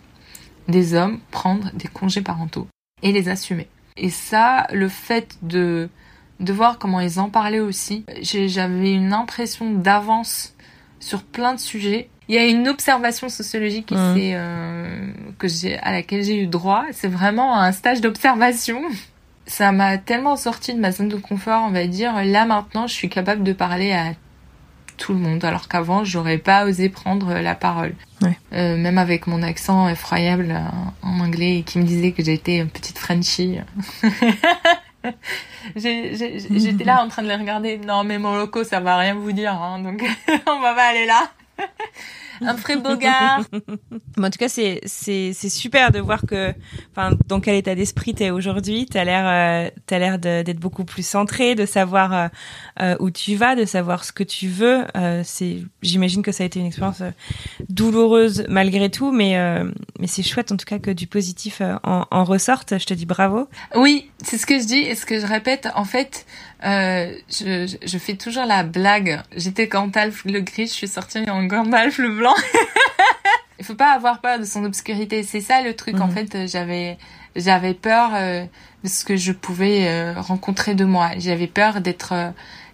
[0.68, 2.68] des hommes prendre des congés parentaux
[3.02, 3.68] et les assumer.
[3.96, 5.90] Et ça, le fait de
[6.40, 10.56] de voir comment ils en parlaient aussi, j'avais une impression d'avance
[11.00, 14.16] sur plein de sujets il y a une observation sociologique mmh.
[14.18, 16.84] euh, que j'ai, à laquelle j'ai eu droit.
[16.92, 18.82] C'est vraiment un stage d'observation.
[19.46, 22.14] Ça m'a tellement sorti de ma zone de confort, on va dire.
[22.26, 24.14] Là maintenant, je suis capable de parler à
[24.98, 27.94] tout le monde, alors qu'avant, j'aurais pas osé prendre la parole.
[28.22, 28.36] Ouais.
[28.54, 30.62] Euh, même avec mon accent effroyable euh,
[31.04, 33.60] en anglais qui me disait que j'étais une petite Frenchie.
[35.76, 37.78] J'étais là en train de les regarder.
[37.78, 40.04] Non, mais mon loco, ça va rien vous dire, hein, donc
[40.48, 41.30] on va pas aller là.
[42.46, 43.44] Un vrai Bogart.
[44.18, 46.54] en tout cas, c'est c'est c'est super de voir que,
[46.92, 48.86] enfin, dans quel état d'esprit t'es aujourd'hui.
[48.86, 52.28] T'as l'air euh, t'as l'air d'être beaucoup plus centré, de savoir euh,
[52.82, 54.86] euh, où tu vas, de savoir ce que tu veux.
[54.96, 57.04] Euh, c'est, j'imagine que ça a été une expérience
[57.70, 59.34] douloureuse malgré tout, mais
[60.00, 62.78] mais c'est chouette en tout cas que du positif en, en ressorte.
[62.78, 63.48] Je te dis bravo.
[63.76, 65.68] Oui, c'est ce que je dis et ce que je répète.
[65.76, 66.26] En fait,
[66.66, 69.22] euh, je, je, fais toujours la blague.
[69.36, 72.36] J'étais Gandalf le gris, je suis sortie en Gandalf le blanc.
[73.60, 75.24] Il faut pas avoir peur de son obscurité.
[75.24, 76.00] C'est ça le truc.
[76.00, 76.14] En mhm.
[76.14, 76.98] fait, j'avais
[77.36, 78.46] j'avais peur euh,
[78.84, 81.12] de ce que je pouvais euh, rencontrer de moi.
[81.18, 82.14] J'avais peur d'être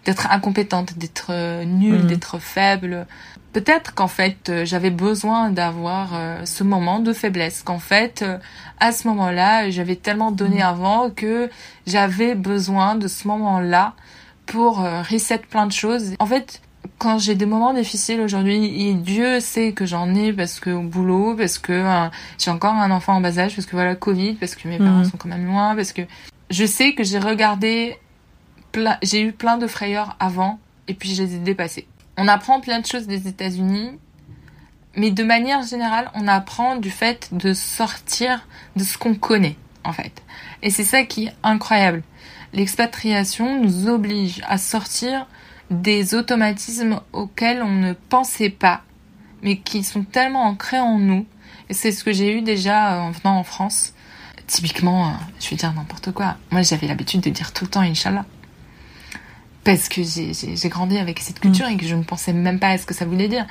[0.06, 2.08] d'être incompétente, d'être nulle, mhm.
[2.08, 3.08] d'être faible.
[3.54, 6.10] Peut-être qu'en fait, j'avais besoin d'avoir
[6.46, 7.64] ce moment de faiblesse.
[7.64, 8.24] Qu'en fait,
[8.80, 10.62] à ce moment-là, j'avais tellement donné mhm.
[10.64, 11.50] avant que
[11.88, 13.96] j'avais besoin de ce moment-là
[14.46, 16.14] pour reset plein de choses.
[16.20, 16.62] En fait,
[16.98, 20.82] quand j'ai des moments difficiles aujourd'hui, et Dieu sait que j'en ai parce que au
[20.82, 24.34] boulot, parce que euh, j'ai encore un enfant en bas âge, parce que voilà, Covid,
[24.34, 25.06] parce que mes parents mhm.
[25.06, 26.02] sont quand même loin, parce que
[26.50, 27.98] je sais que j'ai regardé,
[29.02, 31.88] j'ai eu plein de frayeurs avant, et puis je les ai dépassées.
[32.22, 33.92] On apprend plein de choses des États-Unis,
[34.94, 38.46] mais de manière générale, on apprend du fait de sortir
[38.76, 39.56] de ce qu'on connaît,
[39.86, 40.22] en fait.
[40.62, 42.04] Et c'est ça qui est incroyable.
[42.52, 45.28] L'expatriation nous oblige à sortir
[45.72, 48.82] des automatismes auxquels on ne pensait pas,
[49.42, 51.26] mais qui sont tellement ancrés en nous.
[51.70, 53.94] Et c'est ce que j'ai eu déjà euh, en venant en France.
[54.46, 56.36] Typiquement, euh, je vais dire n'importe quoi.
[56.52, 58.26] Moi, j'avais l'habitude de dire tout le temps Inch'Allah.
[59.64, 61.74] Parce que j'ai grandi avec cette culture mm.
[61.74, 63.46] et que je ne pensais même pas à ce que ça voulait dire.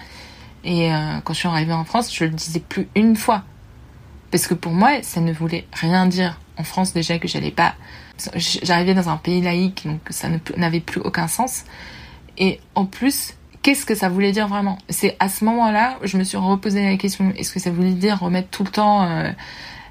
[0.65, 3.45] Et euh, quand je suis arrivée en France, je le disais plus une fois.
[4.31, 6.39] Parce que pour moi, ça ne voulait rien dire.
[6.57, 7.75] En France, déjà que j'allais pas.
[8.35, 11.65] J'arrivais dans un pays laïque, donc ça n'avait plus aucun sens.
[12.37, 14.79] Et en plus, qu'est-ce que ça voulait dire vraiment?
[14.89, 18.19] C'est à ce moment-là, je me suis reposé la question est-ce que ça voulait dire
[18.19, 19.31] remettre tout le temps euh,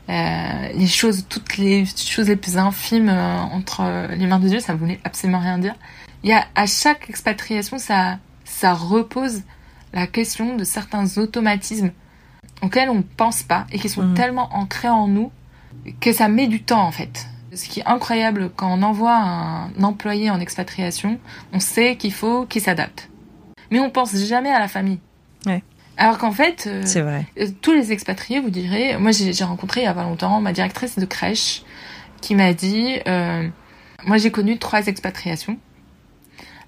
[0.10, 4.60] euh, les choses, toutes les choses les plus infimes euh, entre les mains de Dieu,
[4.60, 5.76] ça voulait absolument rien dire.
[6.24, 9.44] Il y a à chaque expatriation, ça, ça repose
[9.94, 11.92] la question de certains automatismes
[12.62, 14.14] auxquels on pense pas et qui sont mhm.
[14.16, 15.32] tellement ancrés en nous
[16.00, 17.28] que ça met du temps en fait.
[17.54, 21.20] Ce qui est incroyable quand on envoie un employé en expatriation,
[21.54, 23.10] on sait qu'il faut qu'il s'adapte.
[23.72, 25.00] Mais on pense jamais à la famille.
[25.46, 25.64] Ouais.
[25.98, 27.26] Alors qu'en fait, euh, vrai.
[27.40, 30.54] Euh, tous les expatriés vous direz, moi j'ai rencontré il y a pas longtemps ma
[30.54, 31.64] directrice de crèche
[32.22, 33.48] qui m'a dit, euh,
[34.06, 35.58] moi j'ai connu trois expatriations.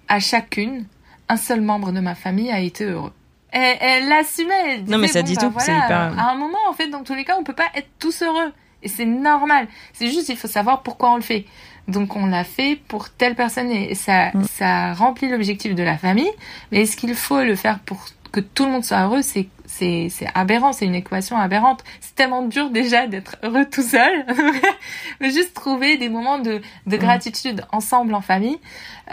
[0.09, 0.85] À chacune,
[1.29, 3.13] un seul membre de ma famille a été heureux.
[3.51, 4.81] Elle, elle l'assumait.
[4.87, 5.53] Non mais ça dit bah, tout.
[5.59, 6.19] c'est hyper...
[6.19, 8.51] À un moment, en fait, dans tous les cas, on peut pas être tous heureux.
[8.83, 9.67] Et c'est normal.
[9.93, 11.45] C'est juste, il faut savoir pourquoi on le fait.
[11.87, 14.43] Donc on l'a fait pour telle personne et ça, mm.
[14.43, 16.31] ça remplit l'objectif de la famille.
[16.71, 20.27] Mais est-ce qu'il faut le faire pour que tout le monde soit heureux C'est c'est
[20.33, 21.83] aberrant, c'est une équation aberrante.
[22.01, 24.25] C'est tellement dur déjà d'être heureux tout seul.
[25.21, 26.99] Mais juste trouver des moments de, de mm.
[26.99, 28.57] gratitude ensemble en famille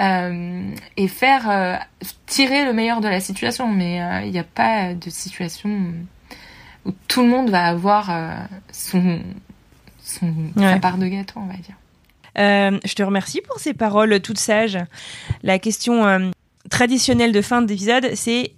[0.01, 1.77] euh, et faire euh,
[2.27, 3.69] tirer le meilleur de la situation.
[3.69, 5.93] Mais euh, il n'y a pas de situation
[6.85, 8.35] où tout le monde va avoir euh,
[8.73, 9.21] son
[10.57, 11.77] sa part de gâteau, on va dire.
[12.37, 14.79] Je te remercie pour ces paroles toutes sages.
[15.43, 16.33] La question
[16.71, 18.53] traditionnelle de fin d'épisode, c'est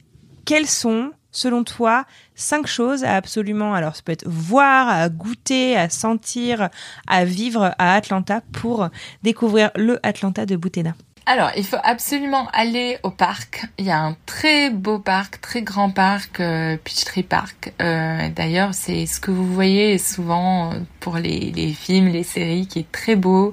[0.49, 5.76] quelles sont, selon toi, cinq choses à absolument, alors ça peut être voir, à goûter,
[5.76, 6.70] à sentir,
[7.07, 8.88] à vivre à Atlanta pour
[9.22, 10.94] découvrir le Atlanta de Boutena
[11.30, 13.66] alors, il faut absolument aller au parc.
[13.76, 17.74] Il y a un très beau parc, très grand parc, euh, Peachtree Park.
[17.82, 22.78] Euh, D'ailleurs, c'est ce que vous voyez souvent pour les, les, films, les séries, qui
[22.78, 23.53] est très beau,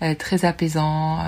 [0.00, 1.18] euh, très apaisant.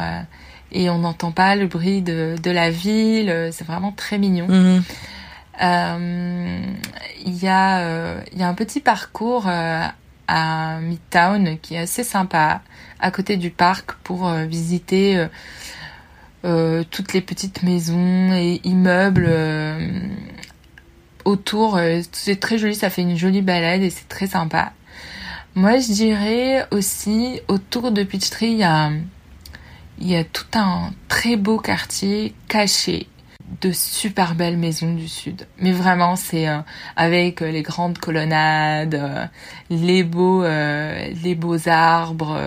[0.74, 3.50] Euh, et on n'entend pas le bruit de, de la ville.
[3.52, 4.48] C'est vraiment très mignon.
[4.48, 4.82] Mhm.
[7.24, 12.62] Il y, a, il y a un petit parcours à Midtown qui est assez sympa
[12.98, 15.28] à côté du parc pour visiter
[16.44, 19.88] euh, toutes les petites maisons et immeubles euh,
[21.24, 21.76] autour.
[21.76, 24.72] Euh, c'est très joli, ça fait une jolie balade et c'est très sympa.
[25.54, 28.90] Moi, je dirais aussi, autour de Peachtree, il y a,
[30.03, 33.09] il y a tout un très beau quartier caché
[33.62, 35.46] de super belles maisons du sud.
[35.59, 36.46] Mais vraiment, c'est
[36.96, 39.30] avec les grandes colonnades,
[39.70, 42.38] les beaux, les beaux arbres.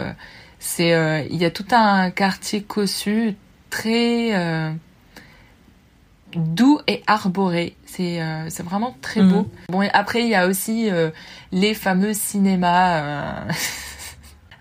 [0.60, 3.36] c'est, il y a tout un quartier cossu
[3.76, 4.72] très euh,
[6.36, 7.76] doux et arboré.
[7.86, 9.41] C'est euh, c'est vraiment très beau.
[9.41, 9.49] Mhm.
[9.70, 11.10] Bon, et après, il y a aussi euh,
[11.51, 13.43] les fameux cinémas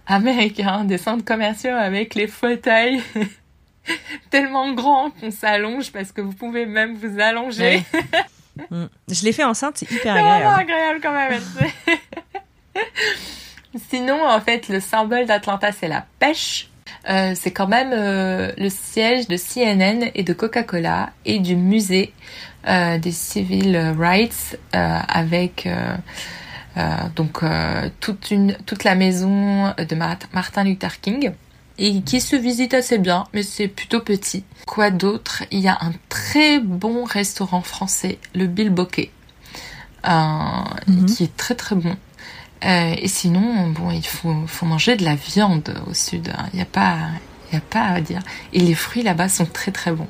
[0.06, 3.02] américains, des centres commerciaux avec les fauteuils
[4.30, 7.82] tellement grands qu'on s'allonge parce que vous pouvez même vous allonger.
[8.70, 8.84] Mm.
[9.08, 10.44] Je l'ai fait enceinte, c'est hyper agréable.
[10.54, 11.42] C'est agréable quand même.
[13.90, 16.68] Sinon, en fait, le symbole d'Atlanta, c'est la pêche.
[17.08, 22.12] Euh, c'est quand même euh, le siège de CNN et de Coca-Cola et du musée
[22.66, 25.68] euh, des civil rights avec
[27.14, 27.42] donc
[28.00, 31.32] toute une toute la maison de Martin Luther King
[31.78, 34.44] et qui se visite assez bien, mais c'est plutôt petit.
[34.66, 35.42] Quoi d'autre?
[35.50, 39.10] Il y a un très bon restaurant français, le Bill Bokeh,
[40.06, 41.06] mhm.
[41.06, 41.96] qui est très très bon.
[42.64, 46.28] Euh, et sinon, bon, il faut, faut manger de la viande au sud.
[46.28, 46.48] Il hein.
[46.54, 46.96] n'y a pas,
[47.52, 48.20] il a pas à dire.
[48.52, 50.08] Et les fruits là-bas sont très très bons.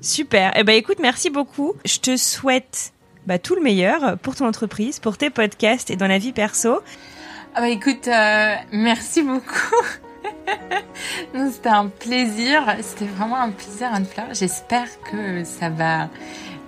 [0.00, 0.52] Super.
[0.56, 1.74] Eh ben, écoute, merci beaucoup.
[1.84, 2.92] Je te souhaite
[3.26, 6.80] bah, tout le meilleur pour ton entreprise, pour tes podcasts et dans la vie perso.
[7.54, 9.84] Ah bah écoute, euh, merci beaucoup.
[11.52, 14.26] C'était un plaisir, c'était vraiment un plaisir Anne-Fleur.
[14.32, 16.08] J'espère que ça va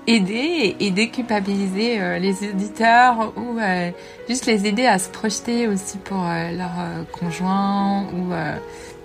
[0.06, 3.90] aider et déculpabiliser euh, les auditeurs ou euh,
[4.28, 6.72] juste les aider à se projeter aussi pour euh, leur
[7.12, 8.32] conjoint ou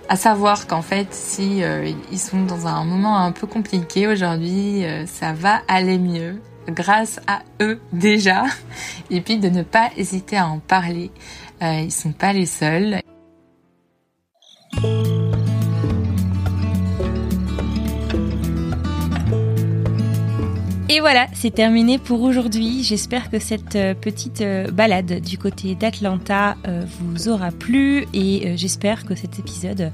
[0.08, 1.62] à savoir qu'en fait si
[2.10, 7.40] ils sont dans un moment un peu compliqué aujourd'hui, ça va aller mieux grâce à
[7.60, 8.44] eux déjà
[9.10, 11.10] et puis de ne pas hésiter à en parler.
[11.60, 13.00] ils sont pas les seuls.
[20.90, 22.82] Et voilà, c'est terminé pour aujourd'hui.
[22.82, 28.56] J'espère que cette euh, petite euh, balade du côté d'Atlanta euh, vous aura plu et
[28.56, 29.92] j'espère que cet épisode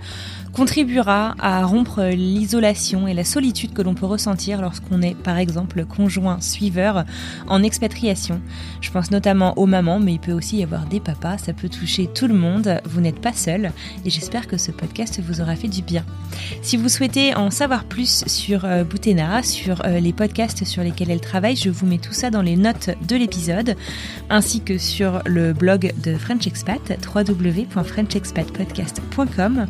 [0.55, 5.85] contribuera à rompre l'isolation et la solitude que l'on peut ressentir lorsqu'on est par exemple
[5.85, 7.05] conjoint suiveur
[7.49, 8.41] en expatriation.
[8.81, 11.69] Je pense notamment aux mamans, mais il peut aussi y avoir des papas, ça peut
[11.69, 13.73] toucher tout le monde, vous n'êtes pas seul
[14.05, 16.05] et j'espère que ce podcast vous aura fait du bien.
[16.63, 21.11] Si vous souhaitez en savoir plus sur euh, Boutena, sur euh, les podcasts sur lesquels
[21.11, 23.75] elle travaille, je vous mets tout ça dans les notes de l'épisode,
[24.31, 29.67] ainsi que sur le blog de French Expat, www.frenchexpatpodcast.com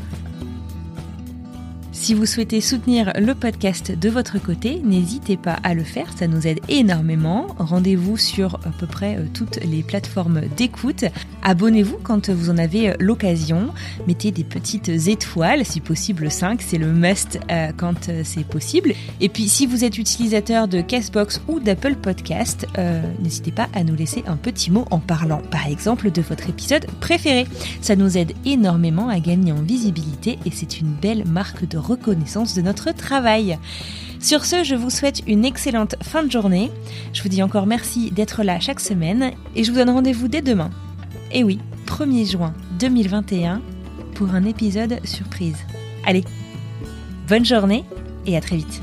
[1.95, 6.27] si vous souhaitez soutenir le podcast de votre côté, n'hésitez pas à le faire, ça
[6.27, 7.47] nous aide énormément.
[7.57, 11.05] Rendez-vous sur à peu près euh, toutes les plateformes d'écoute.
[11.43, 13.69] Abonnez-vous quand vous en avez euh, l'occasion.
[14.09, 18.93] Mettez des petites étoiles, si possible 5, c'est le must euh, quand c'est possible.
[19.21, 22.67] Et puis si vous êtes utilisateur de Castbox ou d'Apple Podcast,
[23.23, 26.87] n'hésitez pas à nous laisser un petit mot en parlant par exemple de votre épisode
[27.01, 27.47] préféré.
[27.81, 32.55] Ça nous aide énormément à gagner en visibilité et c'est une belle marque de reconnaissance
[32.55, 33.59] de notre travail.
[34.21, 36.71] Sur ce, je vous souhaite une excellente fin de journée.
[37.13, 40.43] Je vous dis encore merci d'être là chaque semaine et je vous donne rendez-vous dès
[40.43, 40.71] demain.
[41.31, 43.61] Et oui, 1er juin 2021
[44.15, 45.59] pour un épisode surprise.
[46.07, 46.25] Allez,
[47.29, 47.85] bonne journée
[48.27, 48.83] et à très vite.